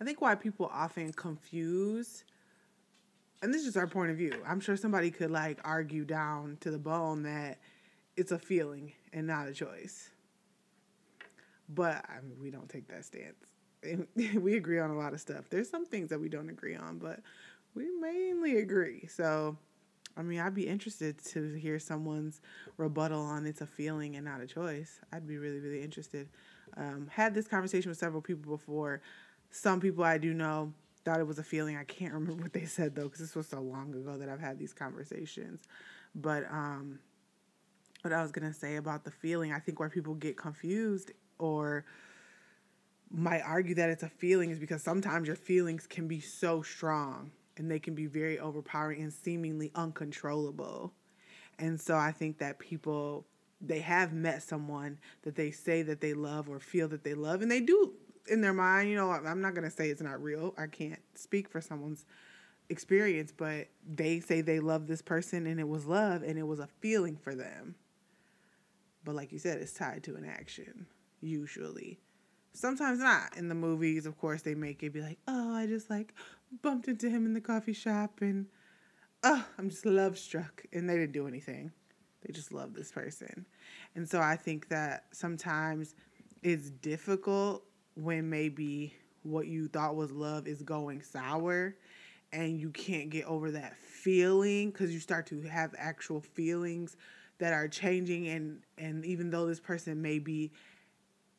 I 0.00 0.04
think 0.04 0.20
why 0.20 0.34
people 0.34 0.70
often 0.72 1.12
confuse, 1.12 2.24
and 3.44 3.52
this 3.52 3.66
is 3.66 3.76
our 3.76 3.86
point 3.86 4.10
of 4.10 4.16
view. 4.16 4.32
I'm 4.46 4.58
sure 4.58 4.74
somebody 4.74 5.10
could 5.10 5.30
like 5.30 5.60
argue 5.64 6.06
down 6.06 6.56
to 6.60 6.70
the 6.70 6.78
bone 6.78 7.24
that 7.24 7.58
it's 8.16 8.32
a 8.32 8.38
feeling 8.38 8.92
and 9.12 9.26
not 9.26 9.48
a 9.48 9.52
choice. 9.52 10.08
But 11.68 12.06
I 12.08 12.22
mean, 12.26 12.38
we 12.40 12.50
don't 12.50 12.70
take 12.70 12.88
that 12.88 13.04
stance. 13.04 13.36
we 14.40 14.56
agree 14.56 14.78
on 14.78 14.88
a 14.88 14.96
lot 14.96 15.12
of 15.12 15.20
stuff. 15.20 15.50
There's 15.50 15.68
some 15.68 15.84
things 15.84 16.08
that 16.08 16.18
we 16.18 16.30
don't 16.30 16.48
agree 16.48 16.74
on, 16.74 16.96
but 16.96 17.20
we 17.74 17.90
mainly 18.00 18.60
agree. 18.60 19.06
So, 19.08 19.58
I 20.16 20.22
mean, 20.22 20.40
I'd 20.40 20.54
be 20.54 20.66
interested 20.66 21.22
to 21.26 21.52
hear 21.52 21.78
someone's 21.78 22.40
rebuttal 22.78 23.20
on 23.20 23.44
it's 23.44 23.60
a 23.60 23.66
feeling 23.66 24.16
and 24.16 24.24
not 24.24 24.40
a 24.40 24.46
choice. 24.46 25.00
I'd 25.12 25.28
be 25.28 25.36
really, 25.36 25.60
really 25.60 25.82
interested. 25.82 26.30
Um, 26.78 27.08
had 27.12 27.34
this 27.34 27.46
conversation 27.46 27.90
with 27.90 27.98
several 27.98 28.22
people 28.22 28.56
before. 28.56 29.02
Some 29.50 29.80
people 29.80 30.02
I 30.02 30.16
do 30.16 30.32
know 30.32 30.72
thought 31.04 31.20
it 31.20 31.26
was 31.26 31.38
a 31.38 31.44
feeling. 31.44 31.76
I 31.76 31.84
can't 31.84 32.12
remember 32.14 32.42
what 32.42 32.52
they 32.52 32.64
said 32.64 32.94
though, 32.94 33.04
because 33.04 33.20
this 33.20 33.34
was 33.34 33.48
so 33.48 33.60
long 33.60 33.94
ago 33.94 34.16
that 34.18 34.28
I've 34.28 34.40
had 34.40 34.58
these 34.58 34.72
conversations. 34.72 35.62
But 36.14 36.44
um, 36.50 36.98
what 38.02 38.12
I 38.12 38.22
was 38.22 38.32
gonna 38.32 38.54
say 38.54 38.76
about 38.76 39.04
the 39.04 39.10
feeling, 39.10 39.52
I 39.52 39.58
think 39.58 39.80
where 39.80 39.88
people 39.88 40.14
get 40.14 40.36
confused 40.36 41.12
or 41.38 41.84
might 43.10 43.42
argue 43.42 43.74
that 43.76 43.90
it's 43.90 44.02
a 44.02 44.08
feeling 44.08 44.50
is 44.50 44.58
because 44.58 44.82
sometimes 44.82 45.26
your 45.26 45.36
feelings 45.36 45.86
can 45.86 46.08
be 46.08 46.20
so 46.20 46.62
strong 46.62 47.30
and 47.56 47.70
they 47.70 47.78
can 47.78 47.94
be 47.94 48.06
very 48.06 48.38
overpowering 48.38 49.02
and 49.02 49.12
seemingly 49.12 49.70
uncontrollable. 49.74 50.92
And 51.58 51.80
so 51.80 51.96
I 51.96 52.12
think 52.12 52.38
that 52.38 52.58
people 52.58 53.26
they 53.60 53.80
have 53.80 54.12
met 54.12 54.42
someone 54.42 54.98
that 55.22 55.36
they 55.36 55.50
say 55.50 55.82
that 55.82 56.00
they 56.00 56.12
love 56.12 56.48
or 56.48 56.58
feel 56.58 56.88
that 56.88 57.02
they 57.02 57.14
love 57.14 57.40
and 57.40 57.50
they 57.50 57.60
do 57.60 57.92
in 58.28 58.40
their 58.40 58.52
mind, 58.52 58.90
you 58.90 58.96
know, 58.96 59.10
I'm 59.10 59.40
not 59.40 59.54
going 59.54 59.68
to 59.68 59.74
say 59.74 59.90
it's 59.90 60.02
not 60.02 60.22
real. 60.22 60.54
I 60.56 60.66
can't 60.66 61.00
speak 61.14 61.48
for 61.48 61.60
someone's 61.60 62.04
experience, 62.68 63.32
but 63.36 63.68
they 63.86 64.20
say 64.20 64.40
they 64.40 64.60
love 64.60 64.86
this 64.86 65.02
person 65.02 65.46
and 65.46 65.60
it 65.60 65.68
was 65.68 65.86
love 65.86 66.22
and 66.22 66.38
it 66.38 66.46
was 66.46 66.58
a 66.58 66.68
feeling 66.80 67.16
for 67.16 67.34
them. 67.34 67.74
But 69.04 69.14
like 69.14 69.32
you 69.32 69.38
said, 69.38 69.58
it's 69.58 69.72
tied 69.72 70.02
to 70.04 70.16
an 70.16 70.24
action 70.24 70.86
usually. 71.20 72.00
Sometimes 72.52 73.00
not. 73.00 73.36
In 73.36 73.48
the 73.48 73.54
movies, 73.54 74.06
of 74.06 74.16
course, 74.18 74.42
they 74.42 74.54
make 74.54 74.82
it 74.82 74.92
be 74.92 75.02
like, 75.02 75.18
oh, 75.28 75.54
I 75.54 75.66
just 75.66 75.90
like 75.90 76.14
bumped 76.62 76.88
into 76.88 77.10
him 77.10 77.26
in 77.26 77.34
the 77.34 77.40
coffee 77.40 77.72
shop 77.72 78.20
and 78.20 78.46
oh, 79.22 79.44
I'm 79.58 79.68
just 79.68 79.84
love 79.84 80.18
struck. 80.18 80.64
And 80.72 80.88
they 80.88 80.94
didn't 80.94 81.12
do 81.12 81.26
anything. 81.26 81.72
They 82.24 82.32
just 82.32 82.52
love 82.52 82.72
this 82.72 82.90
person. 82.90 83.44
And 83.94 84.08
so 84.08 84.20
I 84.20 84.36
think 84.36 84.68
that 84.68 85.04
sometimes 85.12 85.94
it's 86.42 86.70
difficult 86.70 87.64
when 87.94 88.28
maybe 88.28 88.94
what 89.22 89.46
you 89.46 89.68
thought 89.68 89.96
was 89.96 90.10
love 90.10 90.46
is 90.46 90.62
going 90.62 91.02
sour 91.02 91.74
and 92.32 92.58
you 92.58 92.70
can't 92.70 93.10
get 93.10 93.24
over 93.26 93.50
that 93.52 93.76
feeling 93.76 94.70
because 94.70 94.92
you 94.92 95.00
start 95.00 95.26
to 95.26 95.40
have 95.42 95.74
actual 95.78 96.20
feelings 96.20 96.96
that 97.38 97.52
are 97.52 97.68
changing 97.68 98.28
and 98.28 98.60
and 98.78 99.04
even 99.04 99.30
though 99.30 99.46
this 99.46 99.60
person 99.60 100.02
may 100.02 100.18
be 100.18 100.52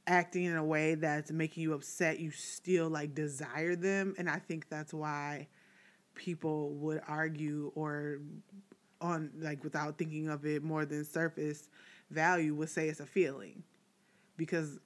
acting 0.07 0.45
in 0.45 0.55
a 0.55 0.63
way 0.63 0.95
that's 0.95 1.31
making 1.31 1.63
you 1.63 1.73
upset, 1.73 2.19
you 2.19 2.31
still 2.31 2.89
like 2.89 3.15
desire 3.15 3.75
them. 3.75 4.13
And 4.17 4.29
I 4.29 4.39
think 4.39 4.69
that's 4.69 4.93
why 4.93 5.47
people 6.13 6.71
would 6.75 7.01
argue 7.07 7.71
or 7.75 8.19
on 9.01 9.31
like 9.39 9.63
without 9.63 9.97
thinking 9.97 10.29
of 10.29 10.45
it 10.45 10.63
more 10.63 10.85
than 10.85 11.03
surface 11.03 11.69
value 12.09 12.55
would 12.55 12.69
say 12.69 12.87
it's 12.87 13.01
a 13.01 13.05
feeling 13.05 13.63
because 14.37 14.79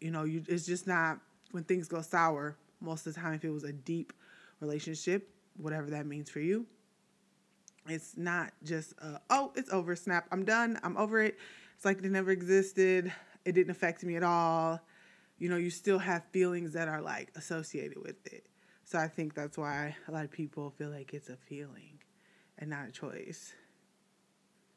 you 0.00 0.10
know 0.10 0.24
you 0.24 0.42
it's 0.48 0.66
just 0.66 0.86
not 0.86 1.18
when 1.52 1.64
things 1.64 1.88
go 1.88 2.00
sour 2.00 2.56
most 2.80 3.06
of 3.06 3.14
the 3.14 3.20
time 3.20 3.34
if 3.34 3.44
it 3.44 3.50
was 3.50 3.64
a 3.64 3.72
deep 3.72 4.12
relationship 4.60 5.28
whatever 5.56 5.90
that 5.90 6.06
means 6.06 6.30
for 6.30 6.40
you 6.40 6.66
it's 7.88 8.16
not 8.16 8.52
just 8.62 8.94
oh 9.30 9.52
it's 9.56 9.72
over 9.72 9.96
snap 9.96 10.26
i'm 10.30 10.44
done 10.44 10.78
i'm 10.82 10.96
over 10.96 11.20
it 11.22 11.38
it's 11.74 11.84
like 11.84 11.98
it 11.98 12.10
never 12.10 12.30
existed 12.30 13.12
it 13.44 13.52
didn't 13.52 13.70
affect 13.70 14.04
me 14.04 14.16
at 14.16 14.22
all. 14.22 14.80
You 15.38 15.48
know, 15.48 15.56
you 15.56 15.70
still 15.70 15.98
have 15.98 16.24
feelings 16.32 16.72
that 16.74 16.88
are 16.88 17.00
like 17.00 17.30
associated 17.36 17.98
with 18.02 18.26
it. 18.26 18.46
So 18.84 18.98
I 18.98 19.08
think 19.08 19.34
that's 19.34 19.56
why 19.56 19.96
a 20.08 20.12
lot 20.12 20.24
of 20.24 20.30
people 20.30 20.70
feel 20.70 20.90
like 20.90 21.14
it's 21.14 21.28
a 21.28 21.36
feeling 21.36 21.98
and 22.58 22.70
not 22.70 22.88
a 22.88 22.92
choice. 22.92 23.52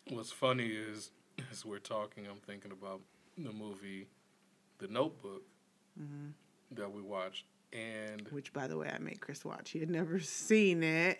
What's 0.10 0.32
funny 0.32 0.68
is, 0.68 1.12
as 1.52 1.66
we're 1.66 1.80
talking, 1.80 2.28
I'm 2.28 2.40
thinking 2.40 2.72
about 2.72 3.02
the 3.38 3.52
movie 3.52 4.08
The 4.84 4.94
Notebook 4.94 5.44
mm-hmm. 6.00 6.32
that 6.76 6.92
we 6.92 7.02
watched. 7.02 7.46
And 7.72 8.28
which, 8.30 8.52
by 8.52 8.68
the 8.68 8.78
way, 8.78 8.92
I 8.94 9.00
made 9.00 9.22
Chris 9.22 9.46
watch. 9.46 9.72
He 9.72 9.80
had 9.80 9.90
never 9.90 10.20
seen 10.20 10.84
it. 10.84 11.20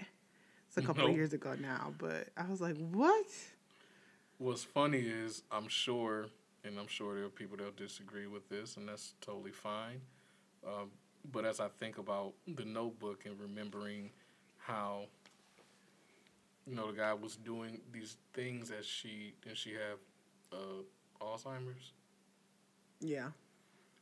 It's 0.68 0.78
a 0.78 0.82
couple 0.82 1.04
nope. 1.04 1.12
of 1.12 1.16
years 1.16 1.34
ago 1.34 1.56
now, 1.60 1.94
but 1.98 2.28
I 2.36 2.46
was 2.50 2.60
like, 2.60 2.76
"What?" 2.78 3.26
What's 4.38 4.64
funny 4.64 5.00
is, 5.00 5.44
I'm 5.52 5.68
sure 5.68 6.28
and 6.66 6.80
I'm 6.80 6.88
sure 6.88 7.16
there 7.16 7.26
are 7.26 7.30
people 7.30 7.58
that'll 7.58 7.74
disagree 7.74 8.28
with 8.28 8.48
this, 8.50 8.78
and 8.78 8.88
that's 8.88 9.14
totally 9.22 9.52
fine. 9.52 10.02
Um, 10.66 10.92
but 11.32 11.46
as 11.46 11.60
I 11.60 11.68
think 11.80 11.98
about 11.98 12.34
the 12.48 12.66
notebook 12.66 13.26
and 13.26 13.40
remembering 13.40 14.12
how, 14.58 15.06
you 16.66 16.76
know, 16.76 16.92
the 16.92 16.98
guy 16.98 17.14
was 17.14 17.36
doing 17.38 17.82
these 17.92 18.18
things 18.34 18.72
as 18.72 18.86
she 18.86 19.34
did 19.42 19.58
she 19.58 19.72
have 19.72 20.00
uh, 20.52 21.24
Alzheimer's? 21.24 21.94
Yeah. 23.00 23.30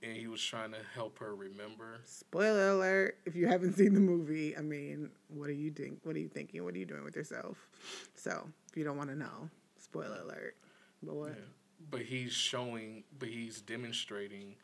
And 0.03 0.17
he 0.17 0.27
was 0.27 0.43
trying 0.43 0.71
to 0.71 0.79
help 0.95 1.19
her 1.19 1.35
remember. 1.35 1.99
Spoiler 2.05 2.69
alert! 2.69 3.17
If 3.25 3.35
you 3.35 3.47
haven't 3.47 3.73
seen 3.73 3.93
the 3.93 3.99
movie, 3.99 4.57
I 4.57 4.61
mean, 4.61 5.11
what 5.27 5.49
are 5.49 5.53
you 5.53 5.71
think? 5.71 5.99
What 6.03 6.15
are 6.15 6.19
you 6.19 6.29
thinking? 6.29 6.63
What 6.63 6.73
are 6.73 6.79
you 6.79 6.85
doing 6.85 7.03
with 7.03 7.15
yourself? 7.15 7.67
So, 8.15 8.47
if 8.69 8.77
you 8.77 8.83
don't 8.83 8.97
want 8.97 9.09
to 9.09 9.15
know, 9.15 9.49
spoiler 9.77 10.21
alert. 10.23 10.55
But 11.03 11.15
what? 11.15 11.29
Yeah 11.29 11.45
but 11.89 12.01
he's 12.01 12.33
showing, 12.33 13.03
but 13.17 13.29
he's 13.29 13.61
demonstrating 13.61 14.55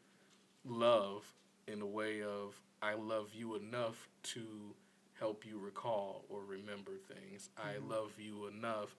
love 0.66 1.26
in 1.68 1.82
a 1.82 1.86
way 1.86 2.22
of 2.22 2.60
I 2.82 2.94
love 2.94 3.30
you 3.34 3.56
enough 3.56 4.08
to 4.24 4.76
help 5.20 5.46
you 5.46 5.58
recall 5.58 6.26
or 6.30 6.42
remember 6.44 6.92
things. 7.08 7.50
Mm-hmm. 7.60 7.70
I 7.70 7.96
love 7.96 8.12
you 8.20 8.48
enough 8.48 8.96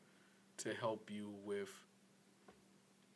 to 0.59 0.75
help 0.75 1.11
you 1.11 1.33
with 1.45 1.71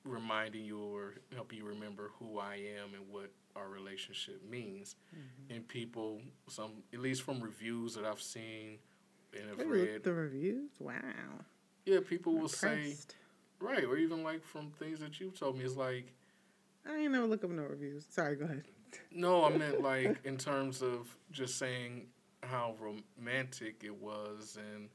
reminding 0.04 0.64
you 0.64 0.78
or 0.80 1.14
help 1.34 1.52
you 1.52 1.64
remember 1.64 2.10
who 2.18 2.38
I 2.38 2.54
am 2.54 2.94
and 2.94 3.08
what 3.10 3.30
our 3.56 3.68
relationship 3.68 4.40
means. 4.48 4.96
Mm-hmm. 5.14 5.54
And 5.54 5.68
people, 5.68 6.20
some 6.48 6.82
at 6.92 7.00
least 7.00 7.22
from 7.22 7.40
reviews 7.40 7.94
that 7.94 8.04
I've 8.04 8.20
seen 8.20 8.78
and 9.34 9.48
have 9.48 9.58
They 9.58 9.64
read, 9.64 10.04
the 10.04 10.12
reviews. 10.12 10.70
Wow. 10.78 10.92
yeah, 11.84 12.00
people 12.06 12.36
will 12.38 12.48
say 12.48 12.96
right, 13.60 13.84
or 13.84 13.96
even 13.96 14.22
like 14.22 14.44
from 14.44 14.70
things 14.78 15.00
that 15.00 15.20
you've 15.20 15.38
told 15.38 15.56
me, 15.56 15.64
it's 15.64 15.76
like 15.76 16.12
I 16.88 16.96
ain't 16.96 17.12
never 17.12 17.26
look 17.26 17.44
up 17.44 17.50
no 17.50 17.62
reviews. 17.62 18.06
Sorry, 18.10 18.36
go 18.36 18.44
ahead. 18.44 18.64
no, 19.10 19.44
I 19.44 19.56
meant 19.56 19.82
like 19.82 20.18
in 20.24 20.36
terms 20.36 20.82
of 20.82 21.16
just 21.30 21.58
saying 21.58 22.06
how 22.42 22.74
romantic 22.80 23.82
it 23.84 23.94
was 23.94 24.58
and 24.74 24.88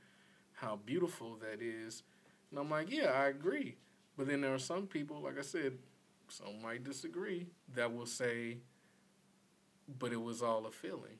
how 0.53 0.79
beautiful 0.85 1.37
that 1.37 1.61
is. 1.61 2.03
And 2.51 2.59
I'm 2.59 2.69
like, 2.69 2.91
yeah, 2.91 3.11
I 3.11 3.27
agree. 3.27 3.77
But 4.17 4.27
then 4.27 4.41
there 4.41 4.53
are 4.53 4.59
some 4.59 4.87
people, 4.87 5.21
like 5.21 5.37
I 5.37 5.43
said, 5.43 5.73
some 6.27 6.61
might 6.61 6.83
disagree, 6.83 7.47
that 7.75 7.93
will 7.93 8.05
say, 8.05 8.57
but 9.99 10.11
it 10.11 10.21
was 10.21 10.41
all 10.41 10.65
a 10.65 10.71
feeling. 10.71 11.19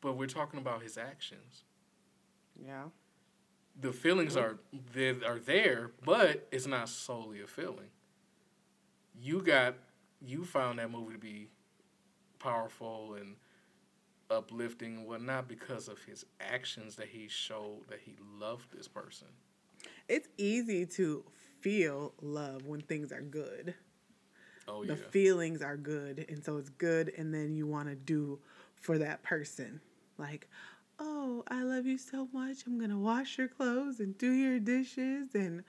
But 0.00 0.16
we're 0.16 0.26
talking 0.26 0.60
about 0.60 0.82
his 0.82 0.98
actions. 0.98 1.64
Yeah. 2.62 2.84
The 3.80 3.92
feelings 3.92 4.36
are 4.36 4.58
they 4.92 5.10
are 5.10 5.38
there, 5.38 5.92
but 6.04 6.46
it's 6.52 6.66
not 6.66 6.90
solely 6.90 7.40
a 7.40 7.46
feeling. 7.46 7.88
You 9.18 9.40
got 9.40 9.76
you 10.20 10.44
found 10.44 10.78
that 10.78 10.90
movie 10.90 11.14
to 11.14 11.18
be 11.18 11.48
powerful 12.38 13.14
and 13.18 13.36
uplifting 14.30 14.98
and 14.98 15.06
whatnot 15.06 15.48
because 15.48 15.88
of 15.88 16.02
his 16.04 16.26
actions 16.40 16.96
that 16.96 17.08
he 17.08 17.28
showed 17.28 17.88
that 17.88 18.00
he 18.04 18.16
loved 18.38 18.76
this 18.76 18.88
person. 18.88 19.28
It's 20.08 20.28
easy 20.36 20.84
to 20.86 21.24
feel 21.62 22.12
love 22.20 22.66
when 22.66 22.80
things 22.80 23.12
are 23.12 23.22
good. 23.22 23.74
Oh 24.68 24.82
the 24.84 24.96
yeah. 24.96 25.08
feelings 25.10 25.62
are 25.62 25.76
good 25.76 26.24
and 26.28 26.44
so 26.44 26.56
it's 26.56 26.70
good 26.70 27.12
and 27.16 27.32
then 27.34 27.54
you 27.54 27.66
want 27.66 27.88
to 27.88 27.94
do 27.94 28.38
for 28.74 28.98
that 28.98 29.22
person. 29.22 29.80
Like 30.18 30.48
oh 30.98 31.42
i 31.48 31.62
love 31.62 31.86
you 31.86 31.98
so 31.98 32.28
much. 32.32 32.66
I'm 32.66 32.78
gonna 32.78 32.98
wash 32.98 33.38
your 33.38 33.48
clothes 33.48 34.00
and 34.00 34.16
do 34.18 34.30
your 34.32 34.58
dishes 34.60 35.34
and 35.34 35.64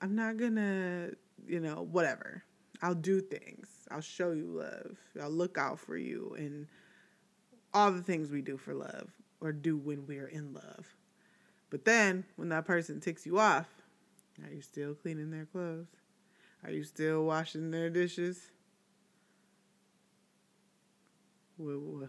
i'm 0.00 0.14
not 0.14 0.36
gonna 0.36 1.10
you 1.46 1.60
know 1.60 1.86
whatever. 1.90 2.44
I'll 2.82 2.94
do 2.94 3.20
things. 3.20 3.68
I'll 3.90 4.00
show 4.00 4.32
you 4.32 4.46
love. 4.46 4.98
I'll 5.20 5.30
look 5.30 5.58
out 5.58 5.78
for 5.78 5.96
you 5.96 6.34
and 6.38 6.66
all 7.72 7.90
the 7.90 8.02
things 8.02 8.30
we 8.30 8.42
do 8.42 8.56
for 8.56 8.74
love 8.74 9.10
or 9.40 9.52
do 9.52 9.76
when 9.76 10.06
we're 10.06 10.28
in 10.28 10.52
love. 10.52 10.86
But 11.70 11.84
then 11.84 12.24
when 12.36 12.48
that 12.50 12.66
person 12.66 13.00
ticks 13.00 13.26
you 13.26 13.38
off 13.38 13.68
are 14.42 14.52
you 14.52 14.62
still 14.62 14.94
cleaning 14.94 15.30
their 15.30 15.46
clothes 15.46 15.86
are 16.64 16.70
you 16.70 16.82
still 16.82 17.24
washing 17.24 17.70
their 17.70 17.90
dishes? 17.90 18.50
Well, 21.58 22.08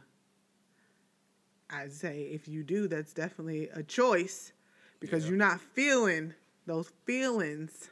I'd 1.69 1.91
say 1.91 2.21
if 2.21 2.47
you 2.47 2.63
do, 2.63 2.87
that's 2.87 3.13
definitely 3.13 3.67
a 3.69 3.83
choice 3.83 4.53
because 5.01 5.23
Yeah. 5.25 5.31
you're 5.31 5.37
not 5.37 5.59
feeling 5.59 6.33
those 6.65 6.89
feelings. 7.05 7.89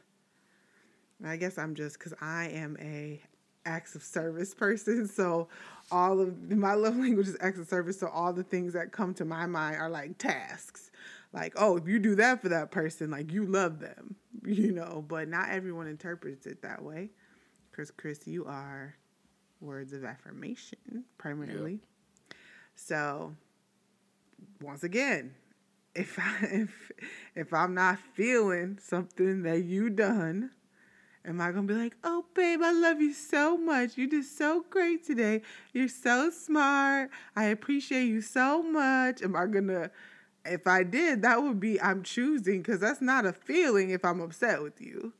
I 1.22 1.36
guess 1.36 1.58
I'm 1.58 1.74
just 1.74 1.98
because 1.98 2.14
I 2.20 2.48
am 2.48 2.76
a 2.80 3.20
acts 3.66 3.94
of 3.94 4.02
service 4.02 4.54
person, 4.54 5.06
so 5.06 5.48
all 5.90 6.18
of 6.20 6.50
my 6.50 6.72
love 6.74 6.96
language 6.98 7.28
is 7.28 7.36
acts 7.40 7.58
of 7.58 7.68
service. 7.68 8.00
So 8.00 8.08
all 8.08 8.32
the 8.32 8.42
things 8.42 8.72
that 8.72 8.90
come 8.90 9.12
to 9.14 9.24
my 9.26 9.44
mind 9.44 9.76
are 9.76 9.90
like 9.90 10.16
tasks 10.16 10.90
like 11.34 11.52
oh 11.56 11.76
if 11.76 11.86
you 11.86 11.98
do 11.98 12.14
that 12.14 12.40
for 12.40 12.48
that 12.48 12.70
person 12.70 13.10
like 13.10 13.32
you 13.32 13.44
love 13.44 13.80
them 13.80 14.14
you 14.46 14.72
know 14.72 15.04
but 15.06 15.28
not 15.28 15.50
everyone 15.50 15.86
interprets 15.86 16.46
it 16.46 16.62
that 16.62 16.82
way. 16.82 17.10
Because 17.70 17.90
chris 17.90 18.26
you 18.26 18.46
are 18.46 18.94
words 19.60 19.92
of 19.92 20.04
affirmation 20.04 21.04
primarily. 21.18 21.80
So 22.76 23.34
once 24.60 24.84
again 24.84 25.34
if 25.94 26.18
I, 26.18 26.46
if 26.46 26.92
if 27.34 27.52
i'm 27.52 27.74
not 27.74 27.98
feeling 28.14 28.78
something 28.82 29.44
that 29.44 29.62
you 29.62 29.90
done 29.90 30.50
am 31.24 31.40
i 31.40 31.52
gonna 31.52 31.68
be 31.68 31.74
like 31.74 31.94
oh 32.02 32.24
babe 32.34 32.60
i 32.62 32.72
love 32.72 33.00
you 33.00 33.12
so 33.12 33.56
much. 33.56 33.96
You 33.96 34.08
did 34.08 34.24
so 34.24 34.64
great 34.70 35.04
today. 35.04 35.42
You're 35.72 35.88
so 35.88 36.30
smart. 36.30 37.10
I 37.36 37.44
appreciate 37.46 38.06
you 38.06 38.20
so 38.20 38.62
much. 38.62 39.22
Am 39.22 39.36
i 39.36 39.46
gonna 39.46 39.90
if 40.44 40.66
I 40.66 40.82
did, 40.82 41.22
that 41.22 41.42
would 41.42 41.60
be 41.60 41.80
I'm 41.80 42.02
choosing 42.02 42.62
because 42.62 42.80
that's 42.80 43.00
not 43.00 43.26
a 43.26 43.32
feeling 43.32 43.90
if 43.90 44.04
I'm 44.04 44.20
upset 44.20 44.62
with 44.62 44.80
you. 44.80 45.12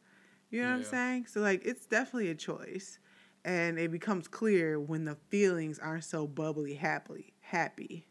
You 0.51 0.63
know 0.63 0.69
what 0.69 0.75
I'm 0.77 0.85
saying? 0.85 1.27
So 1.27 1.41
like 1.41 1.65
it's 1.65 1.87
definitely 1.87 2.31
a 2.31 2.35
choice. 2.35 2.99
And 3.45 3.79
it 3.79 3.91
becomes 3.91 4.27
clear 4.27 4.81
when 4.81 5.05
the 5.05 5.17
feelings 5.29 5.79
aren't 5.79 6.05
so 6.05 6.27
bubbly 6.27 6.75
happily 6.75 7.35
happy. 7.41 8.07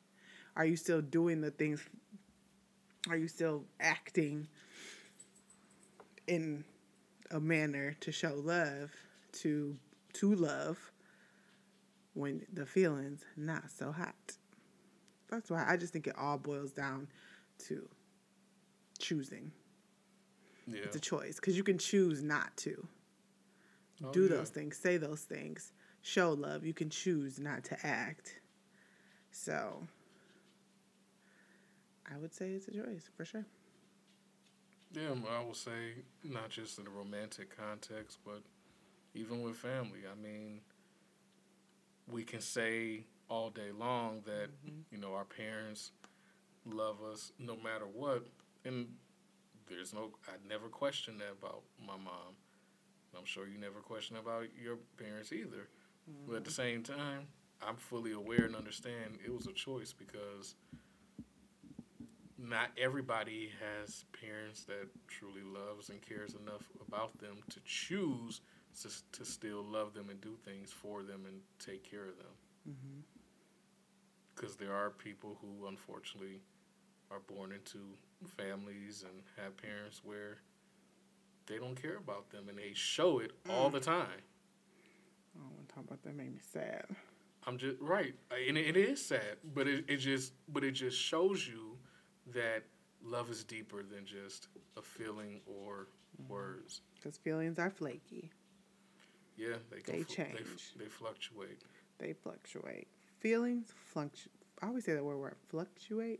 Are 0.55 0.65
you 0.65 0.75
still 0.75 1.01
doing 1.01 1.41
the 1.41 1.49
things 1.49 1.83
are 3.09 3.17
you 3.17 3.27
still 3.27 3.65
acting 3.79 4.47
in 6.27 6.63
a 7.31 7.39
manner 7.39 7.95
to 7.99 8.11
show 8.11 8.33
love 8.35 8.91
to 9.33 9.75
to 10.13 10.35
love 10.35 10.91
when 12.13 12.45
the 12.53 12.65
feelings 12.65 13.25
not 13.35 13.71
so 13.71 13.91
hot? 13.91 14.37
That's 15.33 15.49
why 15.49 15.65
I 15.67 15.77
just 15.77 15.91
think 15.93 16.07
it 16.07 16.15
all 16.17 16.37
boils 16.37 16.71
down 16.71 17.07
to 17.67 17.87
choosing. 18.99 19.51
Yeah. 20.67 20.81
It's 20.83 20.95
a 20.95 20.99
choice 20.99 21.35
because 21.37 21.57
you 21.57 21.63
can 21.63 21.77
choose 21.77 22.21
not 22.21 22.55
to 22.57 22.87
Oh, 24.03 24.11
do 24.11 24.23
yeah. 24.23 24.35
those 24.37 24.49
things, 24.49 24.77
say 24.77 24.97
those 24.97 25.21
things, 25.21 25.71
show 26.01 26.33
love. 26.33 26.65
You 26.65 26.73
can 26.73 26.89
choose 26.89 27.39
not 27.39 27.63
to 27.65 27.85
act. 27.85 28.39
So 29.31 29.87
I 32.11 32.17
would 32.17 32.33
say 32.33 32.51
it's 32.51 32.67
a 32.67 32.71
choice 32.71 33.09
for 33.15 33.25
sure. 33.25 33.45
Yeah, 34.93 35.09
um, 35.09 35.23
I 35.29 35.43
will 35.43 35.55
say 35.55 35.95
not 36.23 36.49
just 36.49 36.77
in 36.77 36.85
a 36.85 36.89
romantic 36.89 37.55
context, 37.57 38.19
but 38.23 38.41
even 39.15 39.41
with 39.41 39.55
family. 39.55 40.01
I 40.11 40.21
mean, 40.21 40.61
we 42.11 42.23
can 42.23 42.41
say 42.41 43.05
all 43.29 43.49
day 43.49 43.71
long 43.77 44.21
that 44.25 44.49
mm-hmm. 44.65 44.81
you 44.91 44.97
know 44.97 45.13
our 45.13 45.25
parents 45.25 45.91
love 46.65 46.97
us 47.03 47.31
no 47.39 47.55
matter 47.55 47.85
what, 47.91 48.25
and 48.65 48.87
there's 49.67 49.93
no. 49.93 50.11
I 50.27 50.33
never 50.47 50.67
questioned 50.67 51.19
that 51.19 51.33
about 51.39 51.63
my 51.79 51.95
mom. 51.95 52.35
I'm 53.17 53.25
sure 53.25 53.47
you 53.47 53.59
never 53.59 53.79
question 53.79 54.17
about 54.17 54.45
your 54.61 54.77
parents 54.97 55.31
either. 55.31 55.69
But 56.27 56.37
at 56.37 56.43
the 56.43 56.49
mm-hmm. 56.49 56.55
same 56.55 56.83
time, 56.83 57.27
I'm 57.61 57.77
fully 57.77 58.11
aware 58.11 58.45
and 58.45 58.55
understand 58.55 59.19
it 59.23 59.33
was 59.33 59.47
a 59.47 59.53
choice 59.53 59.93
because 59.93 60.55
not 62.37 62.71
everybody 62.77 63.51
has 63.61 64.03
parents 64.19 64.63
that 64.65 64.89
truly 65.07 65.43
loves 65.43 65.89
and 65.89 66.01
cares 66.01 66.35
enough 66.35 66.63
about 66.85 67.17
them 67.19 67.37
to 67.49 67.59
choose 67.63 68.41
to, 68.81 68.89
to 69.11 69.25
still 69.25 69.63
love 69.63 69.93
them 69.93 70.09
and 70.09 70.19
do 70.19 70.35
things 70.43 70.71
for 70.71 71.03
them 71.03 71.21
and 71.27 71.39
take 71.59 71.89
care 71.89 72.05
of 72.05 72.17
them. 72.17 72.33
Mm-hmm. 72.69 72.99
Because 74.35 74.55
there 74.55 74.73
are 74.73 74.89
people 74.89 75.37
who 75.41 75.67
unfortunately 75.67 76.41
are 77.11 77.19
born 77.19 77.51
into 77.51 77.79
families 78.37 79.03
and 79.07 79.21
have 79.37 79.55
parents 79.57 80.01
where 80.03 80.37
they 81.45 81.57
don't 81.57 81.79
care 81.79 81.97
about 81.97 82.29
them 82.29 82.49
and 82.49 82.57
they 82.57 82.71
show 82.73 83.19
it 83.19 83.31
all 83.49 83.69
the 83.69 83.79
time. 83.79 84.07
I 85.35 85.39
don't 85.39 85.51
want 85.55 85.67
to 85.69 85.75
talk 85.75 85.83
about 85.85 86.03
that. 86.03 86.15
Made 86.15 86.33
me 86.33 86.39
sad. 86.51 86.85
I'm 87.45 87.57
just 87.57 87.75
right, 87.81 88.15
and 88.47 88.57
it, 88.57 88.67
it 88.67 88.77
is 88.77 89.03
sad, 89.05 89.35
but 89.53 89.67
it, 89.67 89.83
it 89.89 89.97
just 89.97 90.31
but 90.47 90.63
it 90.63 90.71
just 90.71 90.97
shows 90.97 91.45
you 91.45 91.77
that 92.33 92.63
love 93.03 93.29
is 93.29 93.43
deeper 93.43 93.83
than 93.83 94.05
just 94.05 94.47
a 94.77 94.81
feeling 94.81 95.41
or 95.45 95.87
words. 96.29 96.81
Because 96.95 97.17
feelings 97.17 97.59
are 97.59 97.69
flaky. 97.69 98.31
Yeah, 99.35 99.55
they 99.69 99.81
can 99.81 99.95
They 99.97 100.03
fl- 100.03 100.13
change. 100.13 100.33
They, 100.35 100.43
f- 100.43 100.71
they 100.79 100.85
fluctuate. 100.85 101.61
They 102.03 102.11
fluctuate. 102.11 102.87
Feelings 103.19 103.69
fluctuate. 103.93 104.33
I 104.61 104.67
always 104.67 104.83
say 104.83 104.93
that 104.93 105.03
word, 105.03 105.19
word 105.19 105.35
fluctuate. 105.47 106.19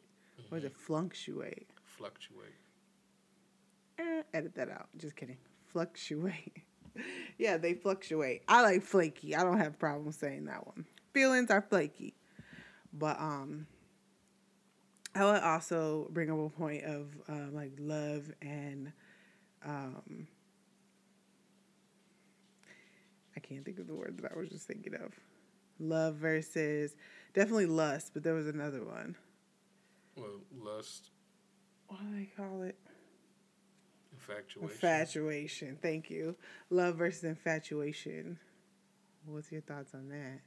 Or 0.50 0.58
is 0.58 0.64
it 0.64 0.74
fluctuate? 0.78 1.68
Fluctuate. 1.84 2.56
Eh, 4.00 4.22
edit 4.34 4.56
that 4.56 4.70
out. 4.70 4.88
Just 4.98 5.18
kidding. 5.18 5.36
Fluctuate. 5.74 6.64
yeah, 7.38 7.58
they 7.58 7.74
fluctuate. 7.74 8.44
I 8.48 8.62
like 8.62 8.82
flaky. 8.82 9.36
I 9.36 9.44
don't 9.44 9.58
have 9.58 9.78
problems 9.78 10.16
saying 10.16 10.46
that 10.46 10.66
one. 10.66 10.86
Feelings 11.14 11.52
are 11.52 11.62
flaky. 11.62 12.14
But 12.94 13.20
um 13.20 13.68
I 15.14 15.26
would 15.26 15.44
also 15.44 16.08
bring 16.12 16.32
up 16.32 16.40
a 16.40 16.50
point 16.50 16.86
of 16.86 17.08
um, 17.28 17.54
like 17.54 17.74
love 17.78 18.32
and 18.42 18.94
um 19.66 20.28
I 23.36 23.42
can't 23.42 23.66
think 23.66 23.80
of 23.80 23.88
the 23.88 23.96
word 23.96 24.18
that 24.22 24.32
I 24.34 24.40
was 24.40 24.48
just 24.48 24.66
thinking 24.66 24.94
of. 24.96 25.14
Love 25.80 26.16
versus 26.16 26.96
definitely 27.34 27.66
lust, 27.66 28.12
but 28.14 28.24
there 28.24 28.34
was 28.34 28.48
another 28.48 28.84
one. 28.84 29.16
Well, 30.16 30.42
lust, 30.56 31.10
What 31.88 32.00
do 32.02 32.16
they 32.18 32.30
call 32.38 32.62
it? 32.62 32.78
Infatuation. 34.12 34.70
Infatuation. 34.70 35.78
Thank 35.82 36.10
you. 36.10 36.36
Love 36.70 36.96
versus 36.96 37.24
infatuation. 37.24 38.38
What's 39.26 39.52
your 39.52 39.62
thoughts 39.62 39.94
on 39.94 40.10
that? 40.10 40.40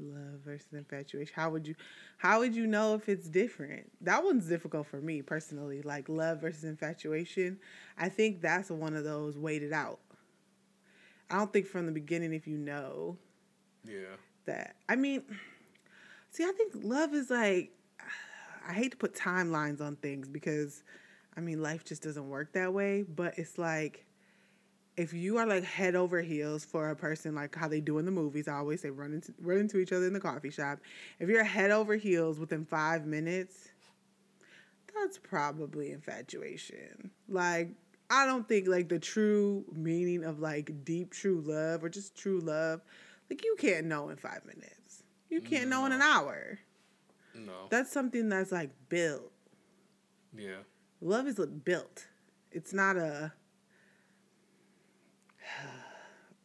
Love 0.00 0.40
versus 0.44 0.68
infatuation. 0.72 1.32
How 1.34 1.50
would 1.50 1.66
you 1.66 1.74
how 2.18 2.40
would 2.40 2.54
you 2.54 2.66
know 2.66 2.94
if 2.94 3.08
it's 3.08 3.28
different? 3.28 3.90
That 4.00 4.22
one's 4.24 4.46
difficult 4.46 4.86
for 4.86 5.00
me 5.00 5.22
personally. 5.22 5.82
Like 5.82 6.08
love 6.08 6.40
versus 6.40 6.64
infatuation. 6.64 7.58
I 7.96 8.08
think 8.08 8.40
that's 8.40 8.70
one 8.70 8.94
of 8.94 9.04
those 9.04 9.36
waited 9.36 9.72
out. 9.72 9.98
I 11.30 11.36
don't 11.36 11.52
think 11.52 11.66
from 11.66 11.86
the 11.86 11.92
beginning 11.92 12.32
if 12.32 12.46
you 12.46 12.56
know 12.56 13.16
Yeah. 13.84 14.16
that. 14.46 14.76
I 14.88 14.96
mean, 14.96 15.22
see, 16.30 16.44
I 16.44 16.52
think 16.52 16.72
love 16.74 17.14
is 17.14 17.30
like 17.30 17.72
I 18.66 18.72
hate 18.72 18.92
to 18.92 18.96
put 18.96 19.14
timelines 19.14 19.80
on 19.80 19.96
things 19.96 20.28
because 20.28 20.82
I 21.36 21.40
mean, 21.40 21.62
life 21.62 21.84
just 21.84 22.02
doesn't 22.02 22.28
work 22.28 22.52
that 22.54 22.72
way, 22.72 23.02
but 23.02 23.38
it's 23.38 23.58
like 23.58 24.04
if 24.96 25.12
you 25.12 25.38
are 25.38 25.46
like 25.46 25.62
head 25.62 25.94
over 25.94 26.20
heels 26.20 26.64
for 26.64 26.90
a 26.90 26.96
person 26.96 27.34
like 27.34 27.54
how 27.54 27.68
they 27.68 27.80
do 27.80 27.98
in 27.98 28.04
the 28.04 28.10
movies, 28.10 28.48
I 28.48 28.54
always 28.54 28.82
say 28.82 28.90
run 28.90 29.12
into 29.12 29.32
run 29.40 29.58
into 29.58 29.78
each 29.78 29.92
other 29.92 30.06
in 30.06 30.12
the 30.12 30.20
coffee 30.20 30.50
shop. 30.50 30.80
If 31.20 31.28
you're 31.28 31.44
head 31.44 31.70
over 31.70 31.94
heels 31.96 32.40
within 32.40 32.64
5 32.64 33.06
minutes, 33.06 33.68
that's 34.94 35.18
probably 35.18 35.92
infatuation. 35.92 37.10
Like 37.28 37.70
I 38.10 38.24
don't 38.26 38.48
think 38.48 38.68
like 38.68 38.88
the 38.88 38.98
true 38.98 39.64
meaning 39.72 40.24
of 40.24 40.40
like 40.40 40.84
deep 40.84 41.12
true 41.12 41.42
love 41.44 41.84
or 41.84 41.88
just 41.88 42.16
true 42.16 42.40
love, 42.40 42.80
like 43.30 43.44
you 43.44 43.56
can't 43.58 43.86
know 43.86 44.08
in 44.08 44.16
5 44.16 44.46
minutes. 44.46 45.02
You 45.28 45.40
can't 45.42 45.68
know 45.68 45.84
in 45.84 45.92
an 45.92 46.00
hour. 46.00 46.58
No. 47.34 47.66
That's 47.70 47.92
something 47.92 48.28
that's 48.28 48.50
like 48.52 48.70
built. 48.88 49.30
yeah. 50.36 50.62
Love 51.00 51.28
is 51.28 51.38
built. 51.64 52.06
It's 52.50 52.72
not 52.72 52.96
a. 52.96 53.32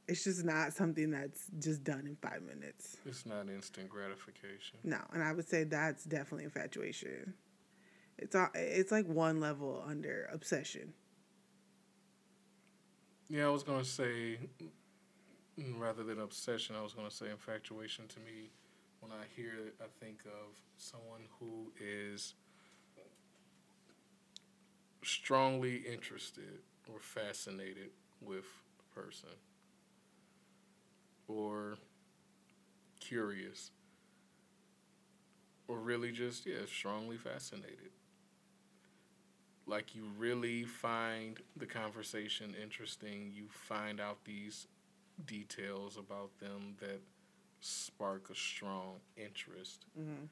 It's 0.05 0.25
just 0.25 0.43
not 0.43 0.73
something 0.73 1.11
that's 1.11 1.45
just 1.59 1.85
done 1.85 2.05
in 2.05 2.17
five 2.21 2.41
minutes. 2.41 2.97
It's 3.05 3.25
not 3.25 3.47
instant 3.47 3.87
gratification. 3.87 4.77
No, 4.83 4.97
and 5.13 5.23
I 5.23 5.31
would 5.31 5.47
say 5.47 5.63
that's 5.63 6.03
definitely 6.03 6.43
infatuation. 6.43 7.33
It's 8.17 8.35
all, 8.35 8.49
it's 8.53 8.91
like 8.91 9.07
one 9.07 9.39
level 9.39 9.81
under 9.87 10.27
obsession. 10.33 10.93
Yeah, 13.33 13.47
I 13.47 13.49
was 13.49 13.63
gonna 13.63 13.83
say 13.83 14.37
mm, 15.59 15.79
rather 15.79 16.03
than 16.03 16.19
obsession, 16.19 16.75
I 16.75 16.81
was 16.83 16.93
gonna 16.93 17.11
say 17.11 17.29
infatuation. 17.29 18.07
To 18.09 18.19
me, 18.19 18.51
when 18.99 19.11
I 19.11 19.25
hear 19.35 19.53
it, 19.67 19.75
I 19.81 19.87
think 20.03 20.19
of 20.25 20.55
someone 20.77 21.27
who 21.39 21.71
is 21.79 22.35
strongly 25.03 25.77
interested 25.77 26.59
or 26.91 26.99
fascinated 26.99 27.91
with 28.21 28.45
a 28.79 28.99
person 28.99 29.29
or 31.27 31.77
curious 32.99 33.71
or 35.67 35.79
really 35.79 36.11
just 36.11 36.45
yeah 36.45 36.65
strongly 36.67 37.17
fascinated 37.17 37.91
like 39.65 39.95
you 39.95 40.03
really 40.17 40.63
find 40.63 41.39
the 41.57 41.65
conversation 41.65 42.53
interesting 42.61 43.31
you 43.33 43.45
find 43.49 43.99
out 44.01 44.23
these 44.25 44.67
details 45.25 45.97
about 45.97 46.37
them 46.39 46.75
that 46.79 47.01
spark 47.61 48.29
a 48.29 48.35
strong 48.35 48.95
interest 49.15 49.85
Mm-hmm. 49.99 50.25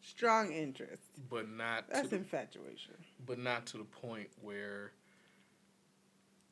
Strong 0.00 0.52
interest. 0.52 1.02
but 1.28 1.48
not 1.50 1.88
to 1.88 1.94
That's 1.94 2.08
the, 2.10 2.16
infatuation. 2.16 2.94
but 3.26 3.38
not 3.38 3.66
to 3.66 3.78
the 3.78 3.84
point 3.84 4.28
where 4.40 4.92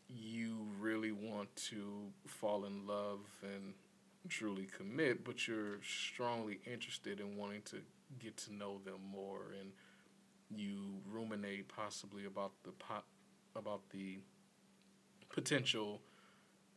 you 0.09 0.66
really 0.79 1.12
want 1.12 1.55
to 1.57 2.03
fall 2.27 2.64
in 2.64 2.87
love 2.87 3.21
and 3.42 3.75
truly 4.29 4.66
commit, 4.77 5.25
but 5.25 5.47
you're 5.49 5.79
strongly 5.83 6.61
interested 6.71 7.21
in 7.21 7.37
wanting 7.37 7.62
to 7.62 7.79
get 8.19 8.37
to 8.37 8.53
know 8.55 8.79
them 8.85 9.01
more, 9.11 9.53
and 9.61 9.71
you 10.55 11.01
ruminate 11.11 11.69
possibly 11.69 12.25
about 12.25 12.53
the 12.65 12.73
po- 12.73 13.05
about 13.55 13.89
the 13.91 14.19
potential 15.29 16.01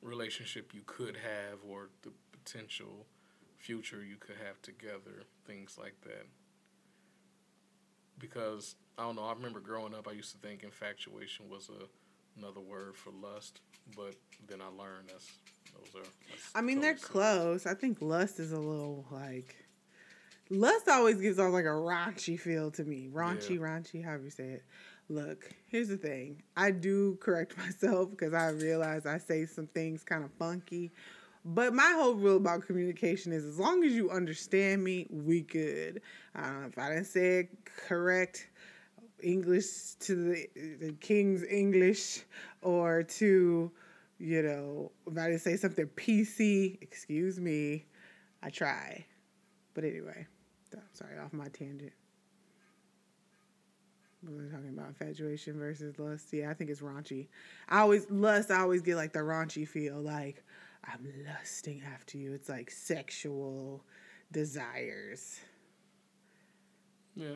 relationship 0.01 0.73
you 0.73 0.82
could 0.86 1.17
have 1.17 1.60
or 1.67 1.89
the 2.01 2.12
potential 2.32 3.05
future 3.58 4.03
you 4.03 4.15
could 4.15 4.38
have 4.45 4.62
together, 4.62 5.23
things 5.45 5.77
like 5.77 5.99
that. 6.01 6.25
Because 8.17 8.75
I 8.97 9.03
don't 9.03 9.15
know, 9.15 9.25
I 9.25 9.34
remember 9.34 9.60
growing 9.60 9.93
up, 9.93 10.08
I 10.08 10.12
used 10.12 10.32
to 10.32 10.38
think 10.38 10.63
infatuation 10.63 11.49
was 11.49 11.69
a 11.69 11.86
another 12.38 12.62
word 12.62 12.95
for 12.95 13.12
lust, 13.12 13.60
but 13.95 14.15
then 14.47 14.62
I 14.62 14.67
learned 14.67 15.10
that's 15.10 15.32
those 15.73 16.01
are. 16.01 16.05
That's 16.29 16.51
I 16.55 16.62
mean, 16.62 16.82
they're 16.82 16.93
totally 16.93 17.10
close. 17.10 17.65
I 17.65 17.73
think 17.73 17.97
lust 18.01 18.39
is 18.39 18.51
a 18.51 18.60
little 18.60 19.05
like. 19.12 19.55
Lust 20.49 20.88
always 20.88 21.21
gives 21.21 21.38
off 21.38 21.53
like 21.53 21.65
a 21.65 21.69
raunchy 21.69 22.39
feel 22.39 22.71
to 22.71 22.83
me. 22.83 23.07
Raunchy, 23.13 23.51
Yeah. 23.51 23.62
raunchy, 23.62 24.03
however 24.03 24.23
you 24.23 24.29
say 24.31 24.49
it. 24.49 24.63
Look, 25.07 25.53
here's 25.67 25.89
the 25.89 25.97
thing. 25.97 26.41
I 26.57 26.71
do 26.71 27.15
correct 27.17 27.57
myself 27.57 28.09
because 28.12 28.33
I 28.33 28.49
realize 28.49 29.05
I 29.05 29.17
say 29.19 29.45
some 29.45 29.67
things 29.67 30.03
kind 30.03 30.23
of 30.23 30.31
funky. 30.33 30.91
But 31.45 31.73
my 31.73 31.93
whole 31.95 32.15
rule 32.15 32.38
about 32.38 32.65
communication 32.65 33.31
is 33.31 33.45
as 33.45 33.59
long 33.59 33.83
as 33.83 33.93
you 33.93 34.09
understand 34.09 34.83
me, 34.83 35.07
we 35.09 35.41
good. 35.41 36.01
Uh, 36.35 36.65
if 36.67 36.77
I 36.77 36.89
didn't 36.89 37.05
say 37.05 37.39
it 37.39 37.49
correct, 37.88 38.49
English 39.21 39.95
to 40.01 40.15
the, 40.15 40.49
the 40.79 40.93
King's 40.99 41.43
English 41.43 42.23
or 42.62 43.03
to, 43.03 43.71
you 44.19 44.41
know, 44.43 44.91
if 45.07 45.17
I 45.17 45.27
didn't 45.27 45.41
say 45.41 45.57
something 45.57 45.85
PC, 45.95 46.77
excuse 46.81 47.39
me, 47.39 47.85
I 48.43 48.49
try. 48.49 49.05
But 49.73 49.85
anyway, 49.85 50.27
I'm 50.73 50.82
sorry, 50.93 51.17
off 51.17 51.34
my 51.34 51.47
tangent. 51.47 51.93
We 54.27 54.36
were 54.36 54.47
talking 54.49 54.69
about 54.69 54.88
infatuation 54.89 55.58
versus 55.58 55.97
lust. 55.97 56.27
Yeah, 56.34 56.49
I 56.49 56.53
think 56.53 56.69
it's 56.69 56.82
raunchy. 56.82 57.27
I 57.69 57.79
always 57.79 58.10
lust. 58.10 58.51
I 58.51 58.60
always 58.60 58.82
get 58.82 58.95
like 58.97 59.13
the 59.13 59.19
raunchy 59.19 59.65
feel, 59.67 59.95
like 60.01 60.43
I'm 60.84 61.08
lusting 61.25 61.82
after 61.93 62.17
you. 62.17 62.34
It's 62.34 62.49
like 62.49 62.69
sexual 62.69 63.84
desires. 64.32 65.39
Yeah, 67.15 67.36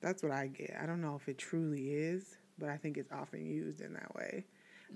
That's 0.00 0.22
what 0.22 0.32
I 0.32 0.46
get. 0.48 0.76
I 0.80 0.86
don't 0.86 1.00
know 1.02 1.14
if 1.16 1.28
it 1.28 1.36
truly 1.38 1.90
is, 1.94 2.36
but 2.58 2.68
I 2.68 2.76
think 2.76 2.96
it's 2.96 3.12
often 3.12 3.44
used 3.44 3.80
in 3.80 3.92
that 3.94 4.14
way. 4.14 4.44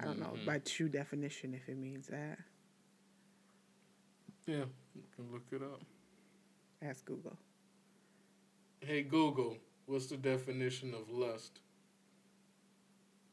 I 0.01 0.05
don't 0.05 0.19
know 0.19 0.35
Mhm. 0.35 0.47
by 0.47 0.59
true 0.61 0.89
definition 0.89 1.53
if 1.55 1.69
it 1.69 1.77
means 1.77 2.07
that. 2.09 2.39
yeah, 4.47 4.65
you 4.95 5.03
can 5.17 5.31
look 5.33 5.47
it 5.53 5.63
up. 5.63 5.81
Ask 6.83 7.05
Google. 7.07 7.37
Hey 8.85 9.01
Google, 9.01 9.57
what's 9.89 10.13
the 10.13 10.21
definition 10.21 10.93
of 10.93 11.09
lust? 11.09 11.65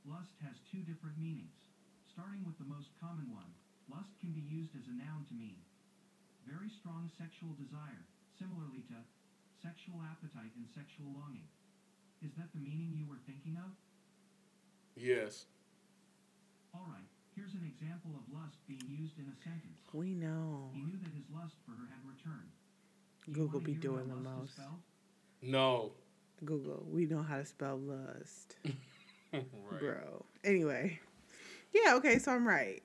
Lust 0.07 0.31
has 0.47 0.63
two 0.71 0.79
different 0.87 1.19
meanings. 1.19 1.67
Starting 2.07 2.47
with 2.47 2.55
the 2.55 2.71
most 2.71 2.87
common 3.03 3.27
one, 3.27 3.51
lust 3.91 4.15
can 4.23 4.31
be 4.31 4.47
used 4.47 4.71
as 4.79 4.87
a 4.87 4.95
noun 4.95 5.27
to 5.27 5.35
mean 5.35 5.59
very 6.47 6.71
strong 6.71 7.11
sexual 7.19 7.51
desire, 7.59 7.99
similarly 8.39 8.87
to 8.95 8.95
sexual 9.59 9.99
appetite 10.07 10.55
and 10.55 10.71
sexual 10.71 11.11
longing. 11.19 11.51
Is 12.23 12.31
that 12.39 12.47
the 12.55 12.63
meaning 12.63 12.95
you 12.95 13.03
were 13.03 13.19
thinking 13.27 13.59
of? 13.59 13.75
Yes. 14.95 15.51
All 16.71 16.87
right, 16.87 17.11
here's 17.35 17.59
an 17.59 17.67
example 17.67 18.15
of 18.15 18.23
lust 18.31 18.55
being 18.71 18.87
used 18.87 19.19
in 19.19 19.27
a 19.27 19.35
sentence. 19.43 19.83
We 19.91 20.15
know. 20.15 20.71
He 20.71 20.79
knew 20.79 20.95
that 20.95 21.11
his 21.11 21.27
lust 21.27 21.59
for 21.67 21.75
her 21.75 21.91
had 21.91 22.07
returned. 22.07 22.55
Google 23.35 23.59
be 23.59 23.75
doing 23.75 24.07
the 24.07 24.15
most. 24.15 24.55
spelled? 24.55 24.79
No. 25.41 25.91
Google. 26.43 26.85
We 26.89 27.05
know 27.05 27.21
how 27.21 27.37
to 27.37 27.45
spell 27.45 27.79
lust, 27.79 28.55
right. 29.33 29.45
bro. 29.79 30.25
Anyway, 30.43 30.99
yeah. 31.73 31.95
Okay, 31.95 32.17
so 32.17 32.31
I'm 32.31 32.47
right. 32.47 32.81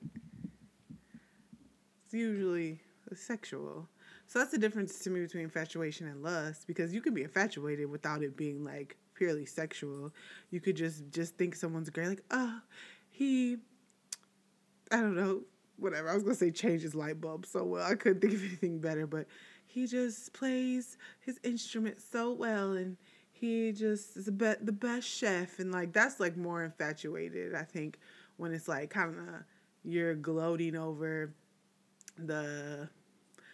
It's 2.05 2.13
usually 2.13 2.79
sexual. 3.15 3.87
So 4.27 4.39
that's 4.39 4.51
the 4.51 4.57
difference 4.57 4.99
to 4.99 5.09
me 5.09 5.21
between 5.21 5.43
infatuation 5.43 6.07
and 6.07 6.21
lust 6.21 6.67
because 6.67 6.93
you 6.93 7.01
can 7.01 7.13
be 7.13 7.23
infatuated 7.23 7.89
without 7.89 8.21
it 8.21 8.35
being 8.35 8.63
like 8.63 8.97
purely 9.15 9.45
sexual. 9.45 10.13
You 10.51 10.59
could 10.59 10.75
just 10.75 11.09
just 11.11 11.35
think 11.37 11.55
someone's 11.55 11.89
great, 11.89 12.09
like 12.09 12.23
oh, 12.31 12.59
he. 13.09 13.57
I 14.91 14.97
don't 14.97 15.15
know, 15.15 15.41
whatever. 15.77 16.09
I 16.09 16.13
was 16.13 16.23
gonna 16.23 16.35
say 16.35 16.51
change 16.51 16.81
his 16.81 16.95
light 16.95 17.19
bulb 17.19 17.45
so 17.45 17.63
well. 17.63 17.85
I 17.85 17.95
couldn't 17.95 18.21
think 18.21 18.33
of 18.33 18.43
anything 18.43 18.79
better, 18.79 19.07
but 19.07 19.25
he 19.77 19.85
just 19.85 20.33
plays 20.33 20.97
his 21.19 21.39
instrument 21.43 22.01
so 22.01 22.31
well, 22.31 22.71
and 22.71 22.97
he 23.31 23.71
just 23.71 24.17
is 24.17 24.25
the 24.25 24.31
be- 24.31 24.55
the 24.59 24.71
best 24.71 25.07
chef, 25.07 25.59
and 25.59 25.71
like 25.71 25.93
that's 25.93 26.19
like 26.19 26.35
more 26.35 26.63
infatuated. 26.63 27.53
I 27.53 27.61
think 27.61 27.99
when 28.37 28.53
it's 28.53 28.67
like 28.67 28.89
kind 28.89 29.15
of 29.15 29.43
you're 29.83 30.15
gloating 30.15 30.75
over 30.75 31.31
the 32.17 32.89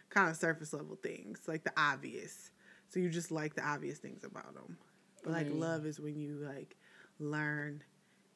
kind 0.10 0.30
of 0.30 0.38
surface 0.38 0.72
level 0.72 0.96
things, 0.96 1.42
like 1.46 1.66
the 1.66 1.74
obvious. 1.76 2.52
So 2.88 3.02
you 3.02 3.10
just 3.10 3.30
like 3.32 3.56
the 3.56 3.68
obvious 3.68 3.98
things 3.98 4.24
about 4.24 4.54
them. 4.54 4.78
But 5.24 5.34
like 5.34 5.48
Mm. 5.48 5.60
love 5.60 5.86
is 5.86 6.00
when 6.00 6.18
you 6.18 6.36
like 6.38 6.78
learn 7.20 7.84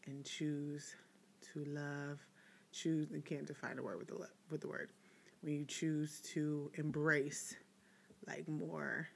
and 0.07 0.25
choose 0.25 0.93
to 1.53 1.63
love, 1.63 2.19
choose 2.73 3.07
you 3.13 3.21
can't 3.21 3.45
define 3.45 3.79
a 3.79 3.81
word 3.81 3.99
with 3.99 4.09
the 4.09 4.27
with 4.51 4.59
the 4.59 4.67
word. 4.67 4.91
When 5.41 5.53
you 5.53 5.63
choose 5.65 6.19
to 6.33 6.69
embrace 6.73 7.55
like 8.27 8.47
more 8.47 9.07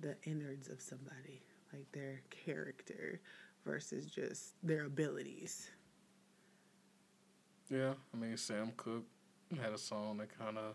the 0.00 0.16
innards 0.24 0.68
of 0.68 0.80
somebody, 0.80 1.42
like 1.72 1.90
their 1.92 2.20
character 2.30 3.20
versus 3.64 4.06
just 4.06 4.54
their 4.62 4.84
abilities. 4.84 5.70
Yeah, 7.70 7.94
I 8.12 8.16
mean 8.16 8.36
Sam 8.36 8.72
Cooke 8.76 9.06
had 9.60 9.72
a 9.72 9.78
song 9.78 10.18
that 10.18 10.36
kind 10.38 10.58
of 10.58 10.74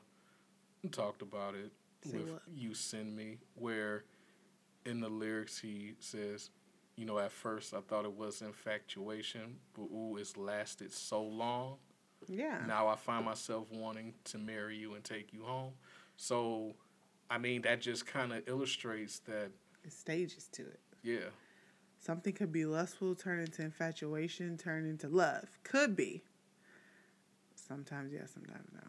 talked 0.92 1.22
about 1.22 1.56
it 1.56 1.72
Say 2.04 2.18
with 2.18 2.32
what? 2.32 2.42
"You 2.54 2.74
Send 2.74 3.16
Me," 3.16 3.38
where 3.56 4.06
in 4.86 5.02
the 5.02 5.10
lyrics 5.10 5.60
he 5.60 5.96
says, 6.00 6.50
"You 6.96 7.06
know, 7.06 7.20
at 7.20 7.32
first 7.32 7.74
I 7.74 7.82
thought 7.82 8.06
it 8.06 8.14
was 8.14 8.42
infatuation, 8.42 9.60
but 9.74 9.84
ooh, 9.84 10.18
it's 10.18 10.38
lasted 10.38 10.92
so 10.92 11.22
long. 11.22 11.78
Yeah. 12.28 12.66
Now 12.66 12.88
I 12.88 12.96
find 12.96 13.26
myself 13.26 13.70
wanting 13.72 14.14
to 14.26 14.38
marry 14.38 14.78
you 14.78 14.96
and 14.96 15.04
take 15.04 15.32
you 15.34 15.44
home." 15.44 15.74
So, 16.18 16.76
I 17.30 17.38
mean, 17.38 17.62
that 17.64 17.82
just 17.82 18.06
kind 18.06 18.34
of 18.34 18.48
illustrates 18.48 19.20
that. 19.20 19.52
It's 19.84 19.98
stages 19.98 20.48
to 20.54 20.64
it. 20.64 20.80
Yeah, 21.04 21.30
Something 22.02 22.34
could 22.34 22.52
be 22.52 22.66
lustful, 22.66 23.14
turn 23.16 23.40
into 23.40 23.62
infatuation, 23.62 24.58
turn 24.58 24.86
into 24.86 25.08
love. 25.10 25.50
Could 25.64 25.96
be. 25.96 26.24
Sometimes 27.56 28.12
yes, 28.14 28.32
sometimes 28.34 28.68
no. 28.74 28.82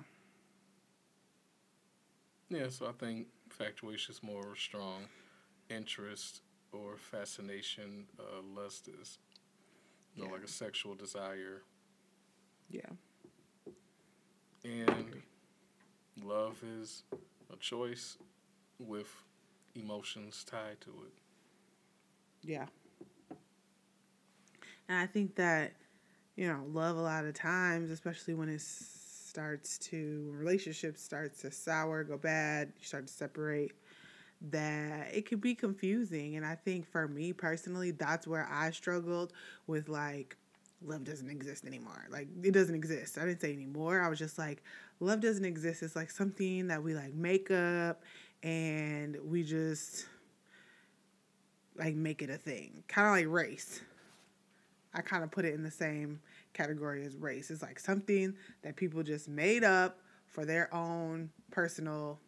yeah. 2.59 2.69
So 2.69 2.87
I 2.87 2.93
think 2.93 3.27
infatuation 3.47 4.15
is 4.15 4.23
more 4.23 4.53
a 4.53 4.57
strong 4.57 5.03
interest 5.69 6.43
or 6.73 6.97
fascination. 6.97 8.07
Uh, 8.19 8.43
lust 8.43 8.89
is, 9.01 9.19
you 10.15 10.23
know, 10.23 10.29
Yeah. 10.29 10.35
like 10.37 10.45
a 10.45 10.49
sexual 10.49 10.95
desire. 10.95 11.63
Yeah. 12.69 12.91
And 14.65 15.23
love 16.23 16.63
is 16.63 17.03
a 17.53 17.57
choice 17.57 18.17
with 18.81 19.15
emotions 19.75 20.45
tied 20.45 20.81
to 20.81 20.91
it. 20.91 21.13
Yeah. 22.43 22.67
And 24.89 24.99
I 24.99 25.07
think 25.07 25.37
that, 25.37 25.73
you 26.37 26.49
know, 26.49 26.65
love 26.73 26.97
a 26.97 27.01
lot 27.01 27.25
of 27.25 27.35
times, 27.35 27.91
especially 27.91 28.35
when 28.35 28.49
it 28.49 28.61
starts 28.61 29.79
to, 29.79 30.33
relationships 30.35 31.03
starts 31.03 31.43
to 31.43 31.51
sour, 31.53 32.03
go 32.03 32.17
bad, 32.17 32.73
you 32.81 32.87
start 32.87 33.07
to 33.07 33.13
separate, 33.13 33.73
that 34.51 35.15
it 35.15 35.27
could 35.29 35.41
be 35.41 35.55
confusing. 35.55 36.37
And 36.37 36.45
I 36.45 36.57
think 36.57 36.91
for 36.91 37.07
me 37.07 37.33
personally, 37.33 37.93
that's 37.93 38.27
where 38.27 38.49
I 38.51 38.71
struggled 38.71 39.33
with 39.67 39.89
like, 39.89 40.37
love 40.85 41.05
doesn't 41.05 41.31
exist 41.31 41.67
anymore. 41.67 42.07
Like, 42.11 42.27
it 42.43 42.53
doesn't 42.53 42.75
exist. 42.75 43.19
I 43.19 43.27
didn't 43.27 43.43
say 43.43 43.53
anymore. 43.53 44.01
I 44.01 44.09
was 44.09 44.19
just 44.19 44.39
like, 44.39 44.63
love 44.99 45.21
doesn't 45.21 45.45
exist. 45.45 45.83
It's 45.83 45.95
like 45.95 46.11
something 46.11 46.69
that 46.69 46.83
we 46.83 46.95
like 46.95 47.15
make 47.15 47.51
up 47.51 48.03
and 48.43 49.17
we 49.25 49.43
just 49.43 50.07
like 51.77 51.95
make 51.95 52.23
it 52.23 52.31
a 52.31 52.37
thing. 52.37 52.85
Kind 52.89 53.07
of 53.07 53.13
like 53.13 53.27
race. 53.33 53.81
I 54.93 55.03
kind 55.03 55.23
of 55.23 55.31
put 55.31 55.45
it 55.45 55.55
in 55.55 55.63
the 55.63 55.71
same 55.71 56.21
category 56.53 57.05
as 57.05 57.17
race. 57.17 57.51
It's 57.51 57.63
like 57.63 57.79
something 57.79 58.35
that 58.63 58.77
people 58.77 59.03
just 59.03 59.29
made 59.29 59.63
up 59.63 59.99
for 60.27 60.45
their 60.45 60.73
own 60.75 61.31
personal 61.51 62.19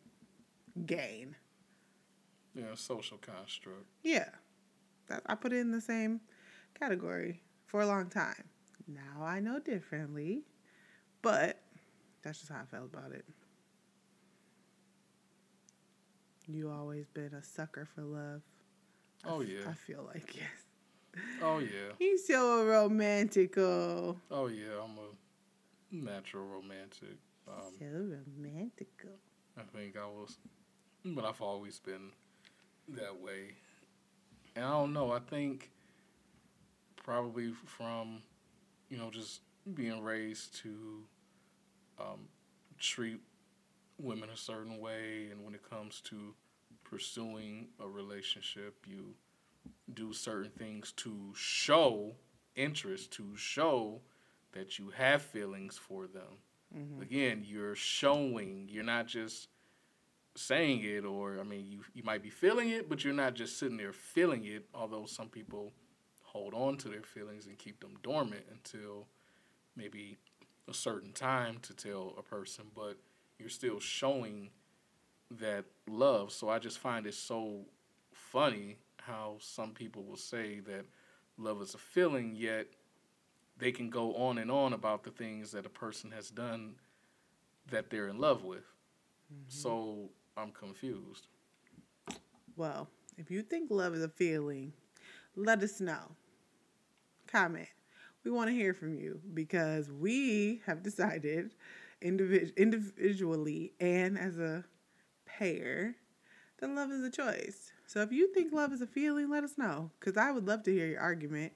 gain. 0.86 1.34
Yeah, 2.54 2.74
social 2.74 3.18
construct. 3.18 3.86
Yeah. 4.02 4.28
That, 5.08 5.22
I 5.26 5.34
put 5.34 5.52
it 5.52 5.58
in 5.58 5.70
the 5.70 5.80
same 5.80 6.20
category 6.78 7.42
for 7.66 7.80
a 7.80 7.86
long 7.86 8.08
time. 8.08 8.44
Now 8.86 9.24
I 9.24 9.40
know 9.40 9.58
differently, 9.58 10.42
but 11.22 11.58
that's 12.22 12.38
just 12.38 12.52
how 12.52 12.60
I 12.60 12.64
felt 12.64 12.92
about 12.92 13.12
it. 13.12 13.24
You 16.54 16.70
always 16.70 17.06
been 17.08 17.34
a 17.34 17.42
sucker 17.42 17.88
for 17.94 18.02
love. 18.02 18.42
Oh 19.24 19.40
f- 19.40 19.48
yeah. 19.48 19.70
I 19.70 19.74
feel 19.74 20.04
like 20.06 20.34
yes. 20.36 21.22
Oh 21.42 21.58
yeah. 21.58 21.92
He's 21.98 22.26
so 22.26 22.64
romantical. 22.64 24.16
Oh 24.30 24.46
yeah. 24.48 24.82
I'm 24.82 24.98
a 24.98 26.04
natural 26.04 26.44
romantic. 26.44 27.16
Um, 27.48 27.72
so 27.78 27.84
romantical. 27.84 29.16
I 29.56 29.62
think 29.76 29.96
I 29.96 30.06
was, 30.06 30.38
but 31.04 31.24
I've 31.24 31.40
always 31.42 31.78
been 31.78 32.10
that 32.88 33.20
way. 33.20 33.54
And 34.56 34.64
I 34.64 34.70
don't 34.70 34.92
know. 34.92 35.12
I 35.12 35.18
think 35.18 35.70
probably 36.96 37.52
from, 37.66 38.22
you 38.88 38.96
know, 38.96 39.10
just 39.10 39.40
being 39.74 40.02
raised 40.02 40.56
to 40.62 41.02
um, 42.00 42.28
treat 42.78 43.20
women 43.98 44.28
a 44.30 44.36
certain 44.36 44.78
way, 44.80 45.28
and 45.30 45.44
when 45.44 45.54
it 45.54 45.68
comes 45.68 46.00
to 46.02 46.34
pursuing 46.92 47.68
a 47.80 47.88
relationship, 47.88 48.76
you 48.86 49.14
do 49.94 50.12
certain 50.12 50.50
things 50.50 50.92
to 50.92 51.32
show 51.34 52.14
interest, 52.54 53.10
to 53.12 53.34
show 53.34 54.02
that 54.52 54.78
you 54.78 54.90
have 54.90 55.22
feelings 55.22 55.78
for 55.78 56.06
them. 56.06 56.38
Hmm 56.72 57.00
again 57.00 57.44
you're 57.46 57.74
showing. 57.74 58.68
You're 58.70 58.84
not 58.84 59.06
just 59.06 59.48
saying 60.34 60.82
it 60.82 61.04
or 61.04 61.38
i 61.38 61.42
mean 61.42 61.66
you 61.68 61.80
you 61.92 62.02
might 62.02 62.22
be 62.22 62.30
feeling 62.30 62.70
it 62.70 62.88
but 62.88 63.04
you're 63.04 63.12
not 63.12 63.34
just 63.34 63.58
sitting 63.58 63.76
there 63.76 63.92
feeling 63.92 64.46
it 64.46 64.64
although 64.74 65.04
some 65.04 65.28
people 65.28 65.72
hold 66.22 66.54
on 66.54 66.74
to 66.78 66.88
their 66.88 67.02
feelings 67.02 67.46
and 67.46 67.58
keep 67.58 67.78
them 67.80 67.94
dormant 68.02 68.42
until 68.50 69.06
maybe 69.76 70.16
a 70.70 70.72
certain 70.72 71.12
time 71.12 71.58
to 71.60 71.74
tell 71.74 72.14
a 72.18 72.22
person 72.22 72.64
but 72.74 72.96
you're 73.38 73.50
still 73.50 73.78
showing 73.78 74.48
that 75.40 75.64
love 75.88 76.32
so 76.32 76.48
i 76.48 76.58
just 76.58 76.78
find 76.78 77.06
it 77.06 77.14
so 77.14 77.60
funny 78.12 78.76
how 79.00 79.36
some 79.40 79.72
people 79.72 80.04
will 80.04 80.16
say 80.16 80.60
that 80.60 80.84
love 81.38 81.60
is 81.60 81.74
a 81.74 81.78
feeling 81.78 82.34
yet 82.36 82.66
they 83.58 83.72
can 83.72 83.90
go 83.90 84.14
on 84.14 84.38
and 84.38 84.50
on 84.50 84.72
about 84.72 85.04
the 85.04 85.10
things 85.10 85.52
that 85.52 85.66
a 85.66 85.70
person 85.70 86.10
has 86.10 86.30
done 86.30 86.74
that 87.70 87.90
they're 87.90 88.08
in 88.08 88.18
love 88.18 88.44
with. 88.44 88.64
Mm-hmm. 89.32 89.48
So 89.48 90.10
I'm 90.36 90.50
confused. 90.50 91.28
Well, 92.56 92.88
if 93.16 93.30
you 93.30 93.42
think 93.42 93.70
love 93.70 93.94
is 93.94 94.02
a 94.02 94.08
feeling, 94.08 94.72
let 95.36 95.62
us 95.62 95.80
know. 95.80 96.16
Comment. 97.26 97.68
We 98.24 98.30
want 98.30 98.48
to 98.48 98.54
hear 98.54 98.74
from 98.74 98.94
you 98.94 99.20
because 99.34 99.90
we 99.90 100.60
have 100.66 100.82
decided 100.82 101.54
individ- 102.02 102.56
individually 102.56 103.72
and 103.80 104.18
as 104.18 104.38
a 104.38 104.64
that 106.58 106.70
love 106.70 106.90
is 106.90 107.02
a 107.02 107.10
choice. 107.10 107.72
So 107.86 108.00
if 108.00 108.12
you 108.12 108.32
think 108.32 108.52
love 108.52 108.72
is 108.72 108.80
a 108.80 108.86
feeling, 108.86 109.28
let 109.28 109.44
us 109.44 109.58
know 109.58 109.90
because 109.98 110.16
I 110.16 110.30
would 110.30 110.46
love 110.46 110.62
to 110.64 110.72
hear 110.72 110.86
your 110.86 111.00
argument. 111.00 111.52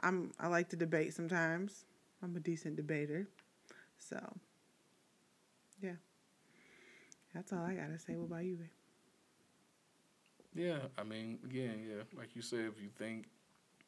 I'm 0.00 0.32
I 0.38 0.48
like 0.48 0.68
to 0.70 0.76
debate 0.76 1.14
sometimes. 1.14 1.84
I'm 2.22 2.36
a 2.36 2.40
decent 2.40 2.76
debater. 2.76 3.28
So, 3.98 4.20
yeah. 5.80 5.96
That's 7.34 7.52
all 7.52 7.64
I 7.64 7.74
got 7.74 7.88
to 7.88 7.98
say. 7.98 8.14
What 8.14 8.26
about 8.26 8.44
you? 8.44 8.58
Yeah, 10.54 10.78
I 10.98 11.02
mean, 11.02 11.38
again, 11.44 11.82
yeah, 11.88 12.02
like 12.16 12.36
you 12.36 12.42
said, 12.42 12.70
if 12.76 12.82
you 12.82 12.90
think 12.98 13.24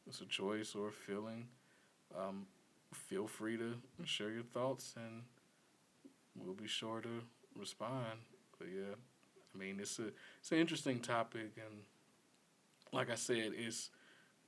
it's 0.07 0.21
a 0.21 0.25
choice 0.25 0.73
or 0.73 0.87
a 0.87 0.91
feeling, 0.91 1.47
um, 2.17 2.47
feel 2.91 3.27
free 3.27 3.57
to 3.57 3.75
share 4.03 4.31
your 4.31 4.43
thoughts 4.43 4.95
and 4.97 5.21
we'll 6.35 6.55
be 6.55 6.67
sure 6.67 7.01
to 7.01 7.21
respond. 7.55 8.19
But 8.57 8.67
yeah, 8.69 8.95
I 9.55 9.59
mean, 9.59 9.77
it's 9.79 9.99
a 9.99 10.07
it's 10.39 10.51
an 10.51 10.57
interesting 10.57 10.99
topic, 10.99 11.51
and 11.55 11.81
like 12.91 13.09
I 13.09 13.15
said, 13.15 13.53
it's 13.55 13.89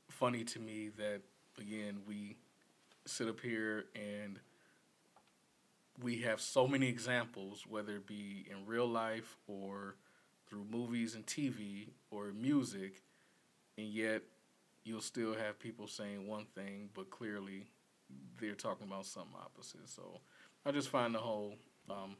funny 0.09 0.43
to 0.43 0.59
me 0.59 0.89
that 0.97 1.21
again 1.59 2.01
we 2.07 2.37
sit 3.05 3.27
up 3.27 3.39
here 3.39 3.85
and 3.95 4.39
we 6.01 6.21
have 6.21 6.39
so 6.39 6.67
many 6.67 6.87
examples, 6.87 7.65
whether 7.67 7.95
it 7.95 8.07
be 8.07 8.45
in 8.49 8.65
real 8.65 8.87
life 8.87 9.37
or 9.47 9.95
through 10.47 10.65
movies 10.69 11.15
and 11.15 11.25
TV 11.25 11.89
or 12.11 12.31
music, 12.33 13.01
and 13.77 13.87
yet 13.87 14.21
you'll 14.83 15.01
still 15.01 15.33
have 15.33 15.59
people 15.59 15.87
saying 15.87 16.27
one 16.27 16.45
thing, 16.55 16.89
but 16.93 17.09
clearly 17.09 17.65
they're 18.39 18.55
talking 18.55 18.87
about 18.87 19.05
something 19.05 19.33
opposite. 19.37 19.89
So 19.89 20.21
I 20.65 20.71
just 20.71 20.89
find 20.89 21.13
the 21.13 21.19
whole 21.19 21.55
um, 21.89 22.15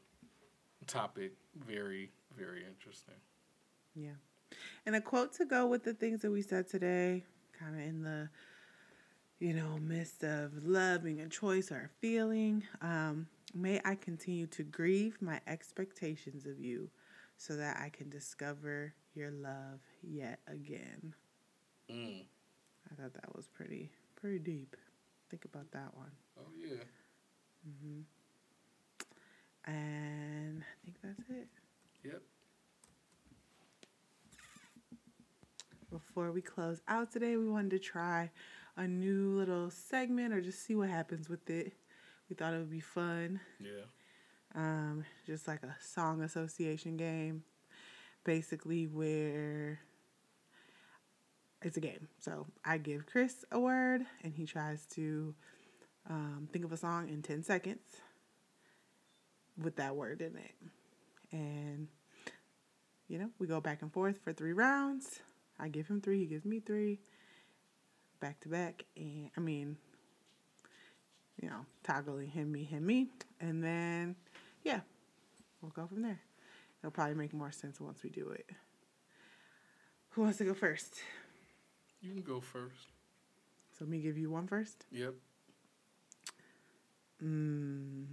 topic 0.88 1.32
very, 1.66 2.10
very 2.36 2.64
interesting. 2.64 3.14
Yeah. 3.94 4.16
And 4.86 4.96
a 4.96 5.00
quote 5.00 5.32
to 5.34 5.44
go 5.44 5.66
with 5.66 5.84
the 5.84 5.94
things 5.94 6.22
that 6.22 6.30
we 6.30 6.42
said 6.42 6.68
today, 6.68 7.24
kind 7.58 7.74
of 7.74 7.86
in 7.86 8.02
the, 8.02 8.28
you 9.38 9.52
know, 9.52 9.78
midst 9.78 10.24
of 10.24 10.52
love 10.64 11.04
being 11.04 11.20
a 11.20 11.28
choice 11.28 11.70
or 11.70 11.90
a 11.92 12.00
feeling. 12.00 12.64
Um, 12.80 13.26
May 13.54 13.80
I 13.84 13.94
continue 13.94 14.46
to 14.48 14.62
grieve 14.62 15.16
my 15.20 15.40
expectations 15.46 16.44
of 16.44 16.60
you 16.60 16.90
so 17.38 17.56
that 17.56 17.78
I 17.82 17.88
can 17.88 18.10
discover 18.10 18.92
your 19.14 19.30
love 19.30 19.80
yet 20.02 20.40
again. 20.46 21.14
Mm. 21.90 22.24
I 22.90 22.94
thought 22.94 23.14
that 23.14 23.34
was 23.34 23.48
pretty, 23.48 23.90
pretty 24.16 24.38
deep. 24.38 24.76
think 25.30 25.44
about 25.44 25.70
that 25.72 25.96
one. 25.96 26.10
Oh 26.38 26.50
yeah. 26.60 26.84
hmm 27.64 28.00
And 29.68 30.62
I 30.62 30.74
think 30.82 30.96
that's 31.02 31.30
it. 31.30 31.48
Yep. 32.02 32.22
Before 35.90 36.32
we 36.32 36.40
close 36.40 36.80
out 36.88 37.12
today, 37.12 37.36
we 37.36 37.46
wanted 37.48 37.70
to 37.72 37.78
try 37.78 38.30
a 38.78 38.88
new 38.88 39.36
little 39.36 39.70
segment 39.70 40.32
or 40.32 40.40
just 40.40 40.64
see 40.64 40.74
what 40.74 40.88
happens 40.88 41.28
with 41.28 41.50
it. 41.50 41.74
We 42.30 42.36
thought 42.36 42.54
it 42.54 42.58
would 42.58 42.70
be 42.70 42.80
fun. 42.80 43.40
Yeah. 43.60 43.84
Um, 44.54 45.04
just 45.26 45.46
like 45.46 45.62
a 45.62 45.76
song 45.82 46.22
association 46.22 46.96
game, 46.96 47.44
basically 48.24 48.86
where 48.86 49.80
it's 51.60 51.76
a 51.76 51.80
game. 51.80 52.08
So 52.20 52.46
I 52.64 52.78
give 52.78 53.04
Chris 53.04 53.44
a 53.52 53.60
word, 53.60 54.02
and 54.24 54.32
he 54.32 54.46
tries 54.46 54.86
to 54.94 55.34
um, 56.08 56.48
think 56.52 56.64
of 56.64 56.72
a 56.72 56.78
song 56.78 57.10
in 57.10 57.20
ten 57.20 57.42
seconds 57.42 58.00
with 59.60 59.76
that 59.76 59.96
word 59.96 60.20
in 60.20 60.36
it, 60.36 60.54
and 61.32 61.88
you 63.08 63.18
know 63.18 63.30
we 63.38 63.46
go 63.46 63.60
back 63.60 63.82
and 63.82 63.92
forth 63.92 64.18
for 64.22 64.32
three 64.32 64.52
rounds. 64.52 65.20
I 65.58 65.68
give 65.68 65.88
him 65.88 66.00
three, 66.00 66.20
he 66.20 66.26
gives 66.26 66.44
me 66.44 66.60
three, 66.60 67.00
back 68.20 68.40
to 68.40 68.48
back, 68.48 68.84
and 68.96 69.30
I 69.36 69.40
mean, 69.40 69.76
you 71.42 71.48
know, 71.48 71.66
toggling 71.82 72.28
him, 72.28 72.52
me, 72.52 72.62
him, 72.62 72.86
me, 72.86 73.08
and 73.40 73.62
then 73.62 74.14
yeah, 74.62 74.80
we'll 75.60 75.72
go 75.72 75.86
from 75.86 76.02
there. 76.02 76.20
It'll 76.80 76.92
probably 76.92 77.14
make 77.14 77.34
more 77.34 77.50
sense 77.50 77.80
once 77.80 78.02
we 78.02 78.10
do 78.10 78.30
it. 78.30 78.48
Who 80.10 80.22
wants 80.22 80.38
to 80.38 80.44
go 80.44 80.54
first? 80.54 80.94
You 82.00 82.12
can 82.12 82.22
go 82.22 82.40
first. 82.40 82.92
So 83.78 83.84
me 83.84 83.98
give 83.98 84.18
you 84.18 84.30
one 84.30 84.46
first. 84.46 84.86
Yep. 84.90 85.14
Mm. 87.24 88.06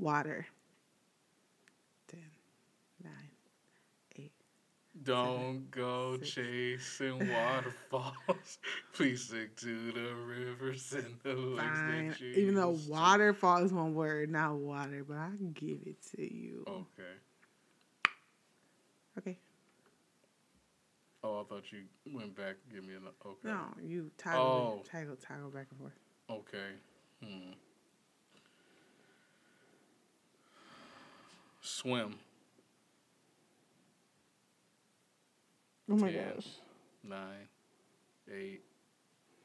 Water. 0.00 0.46
Ten, 2.08 2.20
nine, 3.04 3.12
eight. 4.16 4.32
Don't 5.02 5.70
go 5.70 6.16
six. 6.18 6.30
chasing 6.34 7.18
waterfalls. 7.30 8.58
Please 8.94 9.24
stick 9.24 9.56
to 9.56 9.92
the 9.92 10.14
rivers 10.14 10.92
and 10.94 11.16
the 11.22 11.34
lakes 11.34 11.80
that 11.80 12.20
you 12.20 12.32
Even 12.32 12.54
though 12.54 12.78
waterfall 12.88 13.62
is 13.62 13.72
one 13.72 13.94
word, 13.94 14.30
not 14.30 14.54
water, 14.54 15.04
but 15.06 15.18
I 15.18 15.28
can 15.36 15.52
give 15.52 15.80
it 15.84 15.96
to 16.16 16.22
you. 16.22 16.64
Okay. 16.66 17.12
Okay. 19.18 19.38
Oh, 21.22 21.40
I 21.40 21.44
thought 21.44 21.64
you 21.70 21.80
went 22.14 22.34
back. 22.34 22.54
Give 22.72 22.82
me 22.86 22.94
an 22.94 23.02
okay. 23.26 23.36
No, 23.44 23.60
you 23.82 24.10
toggle, 24.16 24.40
Oh. 24.40 24.82
toggle, 24.90 25.16
toggle 25.16 25.50
back 25.50 25.66
and 25.70 25.78
forth. 25.78 25.98
Okay. 26.30 26.70
Hmm. 27.22 27.52
Swim. 31.70 32.16
Oh 35.90 35.96
my 35.96 36.10
Ten. 36.10 36.24
gosh. 36.34 36.46
Nine, 37.02 37.48
eight, 38.32 38.62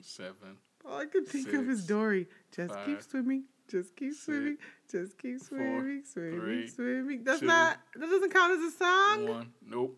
seven. 0.01 0.57
All 0.85 0.99
I 0.99 1.05
could 1.05 1.27
think 1.27 1.53
of 1.53 1.69
is 1.69 1.85
Dory. 1.85 2.27
Just 2.55 2.75
keep 2.85 3.01
swimming. 3.01 3.43
Just 3.67 3.95
keep 3.95 4.11
six, 4.11 4.25
swimming. 4.25 4.57
Just 4.91 5.17
keep 5.17 5.41
four, 5.41 5.57
swimming. 5.57 6.03
Swimming. 6.05 6.39
three, 6.39 6.67
swimming. 6.67 7.23
That's 7.23 7.39
two, 7.39 7.47
not. 7.47 7.79
That 7.95 8.09
doesn't 8.09 8.31
count 8.31 8.59
as 8.59 8.73
a 8.73 8.77
song. 8.77 9.27
One. 9.27 9.53
Nope. 9.67 9.97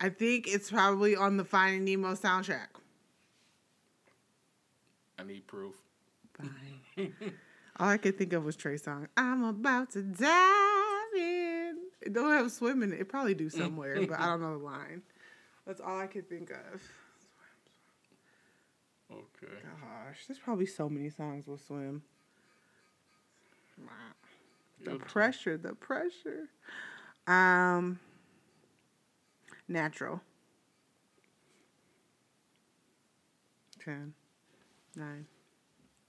I 0.00 0.08
think 0.08 0.48
it's 0.48 0.70
probably 0.70 1.14
on 1.14 1.36
the 1.36 1.44
Finding 1.44 1.84
Nemo 1.84 2.14
soundtrack. 2.14 2.68
I 5.18 5.24
need 5.24 5.46
proof. 5.46 5.74
Fine. 6.32 7.12
All 7.80 7.88
I 7.88 7.96
could 7.96 8.18
think 8.18 8.34
of 8.34 8.44
was 8.44 8.56
Trey 8.56 8.74
Songz. 8.74 9.06
I'm 9.16 9.42
about 9.42 9.90
to 9.92 10.02
dive 10.02 10.28
in. 11.16 11.78
It 12.02 12.12
don't 12.12 12.30
have 12.30 12.52
swimming. 12.52 12.92
It 12.92 13.08
probably 13.08 13.34
do 13.34 13.48
somewhere, 13.48 14.06
but 14.06 14.20
I 14.20 14.26
don't 14.26 14.42
know 14.42 14.58
the 14.58 14.62
line. 14.64 15.00
That's 15.66 15.80
all 15.80 15.98
I 15.98 16.06
could 16.06 16.28
think 16.28 16.50
of. 16.50 16.82
Okay. 19.10 19.52
Gosh, 19.62 20.26
there's 20.28 20.38
probably 20.38 20.66
so 20.66 20.90
many 20.90 21.08
songs 21.08 21.46
with 21.46 21.64
swim. 21.64 22.02
The 24.84 24.96
pressure, 24.96 25.56
the 25.56 25.74
pressure. 25.74 26.48
Um, 27.26 27.98
natural. 29.68 30.20
Ten, 33.82 34.12
nine, 34.94 35.26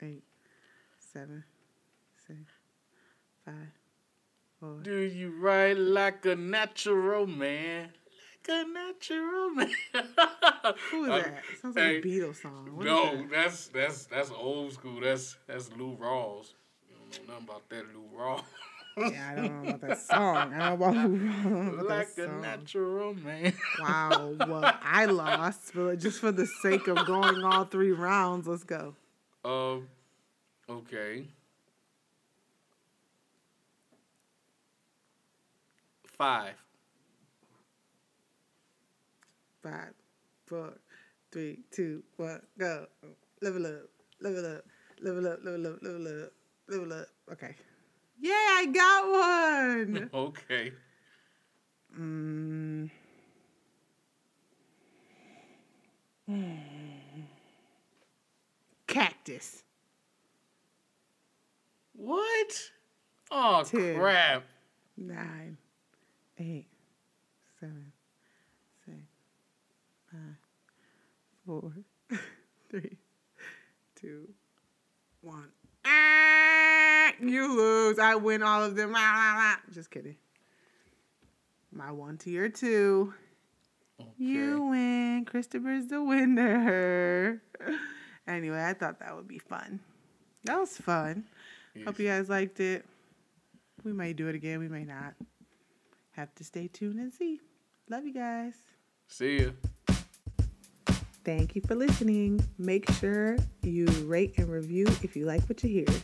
eight, 0.02 0.24
seven, 0.98 1.44
six, 2.36 2.52
five, 3.44 3.72
four. 4.60 4.80
Do 4.82 4.98
you 5.00 5.30
write 5.40 5.76
like 5.78 6.24
a 6.26 6.36
natural 6.36 7.26
man? 7.26 7.90
Like 8.48 8.66
a 8.66 8.68
natural 8.68 9.50
man. 9.50 9.70
Who 10.90 11.04
is 11.04 11.10
Uh, 11.10 11.16
that? 11.18 11.42
Sounds 11.60 11.76
like 11.76 11.84
hey, 11.84 11.96
a 11.98 12.02
Beatles 12.02 12.42
song. 12.42 12.68
What 12.74 12.86
no, 12.86 13.16
that? 13.16 13.30
that's 13.30 13.66
that's 13.68 14.04
that's 14.06 14.30
old 14.30 14.72
school. 14.72 15.00
That's 15.00 15.36
that's 15.46 15.70
Lou 15.76 15.96
Rawls. 15.96 16.52
You 16.88 16.96
don't 16.96 17.28
know 17.28 17.34
nothing 17.34 17.48
about 17.48 17.68
that 17.68 17.84
Lou 17.94 18.18
Rawls. 18.18 18.42
Yeah, 18.96 19.30
I 19.30 19.34
don't 19.36 19.62
know 19.64 19.68
about 19.70 19.80
that 19.80 19.98
song. 20.12 20.52
I 20.52 20.68
don't 20.68 20.80
know 20.80 20.86
about, 20.86 20.96
I 20.96 21.02
don't 21.04 21.66
know 21.66 21.72
about 21.74 21.86
like 21.86 22.14
that 22.16 22.28
a 22.28 22.32
natural 22.40 23.14
man. 23.14 23.54
Wow, 23.80 24.34
well, 24.46 24.74
I 24.82 25.04
lost, 25.22 25.72
but 25.74 25.98
just 25.98 26.20
for 26.20 26.30
the 26.30 26.46
sake 26.62 26.88
of 26.88 27.06
going 27.06 27.42
all 27.42 27.64
three 27.64 27.92
rounds, 27.92 28.46
let's 28.46 28.64
go. 28.64 28.94
Um. 29.44 29.88
Okay. 30.68 31.24
Five. 36.22 36.54
Five, 39.60 39.94
four, 40.46 40.72
three, 41.32 41.58
two, 41.72 42.04
one, 42.16 42.40
go. 42.56 42.86
Level 43.40 43.66
up, 43.66 43.88
level 44.20 44.46
up, 44.46 44.64
level 45.00 45.26
up, 45.26 45.40
level 45.42 45.66
up, 45.66 45.82
level 45.82 46.22
up, 46.22 46.32
level 46.68 46.92
up. 46.92 47.06
Okay. 47.32 47.56
Yeah, 48.20 48.34
I 48.34 48.66
got 48.66 49.10
one. 49.10 50.10
Okay. 50.14 50.72
mm. 51.98 52.88
Cactus. 58.86 59.64
What? 61.94 62.70
Oh 63.32 63.64
Ten. 63.64 63.96
crap! 63.98 64.44
nine, 64.96 65.56
eight, 66.42 66.66
seven, 67.60 67.92
six, 68.84 68.96
five, 70.10 70.36
four, 71.46 71.72
three, 72.70 72.98
two, 73.94 74.28
one. 75.20 75.48
Ah, 75.84 77.12
you 77.20 77.56
lose. 77.56 77.98
I 77.98 78.16
win 78.16 78.42
all 78.42 78.64
of 78.64 78.74
them. 78.74 78.94
Just 79.72 79.90
kidding. 79.90 80.16
My 81.72 81.92
one 81.92 82.18
to 82.18 82.30
your 82.30 82.48
two. 82.48 83.14
Okay. 84.00 84.10
You 84.18 84.62
win. 84.64 85.24
Christopher's 85.24 85.86
the 85.86 86.02
winner. 86.02 87.40
Anyway, 88.26 88.62
I 88.62 88.72
thought 88.74 88.98
that 89.00 89.14
would 89.14 89.28
be 89.28 89.38
fun. 89.38 89.80
That 90.44 90.58
was 90.58 90.76
fun. 90.76 91.24
Hope 91.84 91.98
you 91.98 92.08
guys 92.08 92.28
liked 92.28 92.60
it. 92.60 92.84
We 93.84 93.92
may 93.92 94.12
do 94.12 94.28
it 94.28 94.34
again. 94.34 94.58
We 94.58 94.68
may 94.68 94.84
not. 94.84 95.14
Have 96.22 96.36
to 96.36 96.44
stay 96.44 96.68
tuned 96.68 97.00
and 97.00 97.12
see. 97.12 97.40
Love 97.90 98.06
you 98.06 98.14
guys. 98.14 98.54
See 99.08 99.40
ya. 99.40 99.50
Thank 101.24 101.56
you 101.56 101.62
for 101.62 101.74
listening. 101.74 102.46
Make 102.58 102.88
sure 102.92 103.36
you 103.64 103.86
rate 104.06 104.38
and 104.38 104.48
review 104.48 104.86
if 105.02 105.16
you 105.16 105.26
like 105.26 105.42
what 105.48 105.64
you 105.64 105.70
hear. 105.70 106.00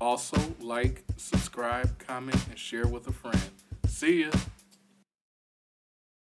Also, 0.00 0.36
like, 0.58 1.04
subscribe, 1.16 1.96
comment, 2.00 2.44
and 2.48 2.58
share 2.58 2.88
with 2.88 3.06
a 3.06 3.12
friend. 3.12 3.40
See 3.86 4.24
ya. 4.24 4.30